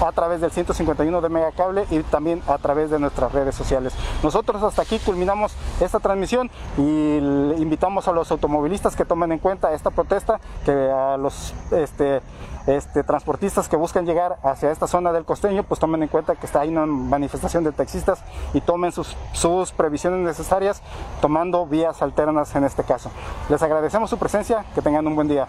a 0.00 0.12
través 0.12 0.40
del 0.40 0.50
151 0.50 1.20
de 1.20 1.28
Megacable 1.28 1.86
y 1.90 2.00
también 2.04 2.42
a 2.46 2.58
través 2.58 2.90
de 2.90 2.98
nuestras 2.98 3.32
redes 3.32 3.54
sociales. 3.54 3.94
Nosotros 4.22 4.62
hasta 4.62 4.82
aquí 4.82 4.98
culminamos 4.98 5.54
esta 5.80 6.00
transmisión 6.00 6.50
y 6.76 7.16
invitamos 7.58 8.08
a 8.08 8.12
los 8.12 8.30
automovilistas 8.30 8.96
que 8.96 9.04
tomen 9.04 9.32
en 9.32 9.38
cuenta 9.38 9.72
esta 9.72 9.90
protesta, 9.90 10.40
que 10.64 10.72
a 10.72 11.16
los 11.16 11.54
este, 11.70 12.22
este, 12.66 13.04
transportistas 13.04 13.68
que 13.68 13.76
buscan 13.76 14.06
llegar 14.06 14.38
hacia 14.42 14.70
esta 14.70 14.86
zona 14.86 15.12
del 15.12 15.24
costeño, 15.24 15.62
pues 15.64 15.80
tomen 15.80 16.02
en 16.02 16.08
cuenta 16.08 16.34
que 16.34 16.46
está 16.46 16.60
ahí 16.60 16.70
una 16.70 16.86
manifestación 16.86 17.64
de 17.64 17.72
taxistas 17.72 18.22
y 18.52 18.60
tomen 18.60 18.92
sus, 18.92 19.16
sus 19.32 19.72
previsiones 19.72 20.20
necesarias 20.20 20.82
tomando 21.20 21.66
vías 21.66 22.02
alternas 22.02 22.54
en 22.56 22.64
este 22.64 22.84
caso. 22.84 23.10
Les 23.48 23.62
agradecemos 23.62 24.10
su 24.10 24.18
presencia, 24.18 24.64
que 24.74 24.82
tengan 24.82 25.06
un 25.06 25.14
buen 25.14 25.28
día. 25.28 25.48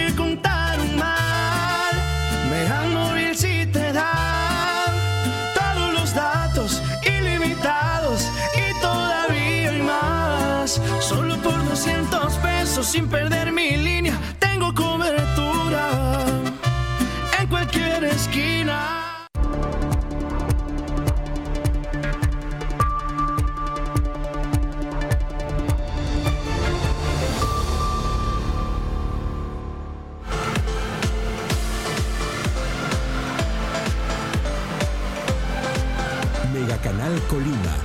Colima. 37.31 37.80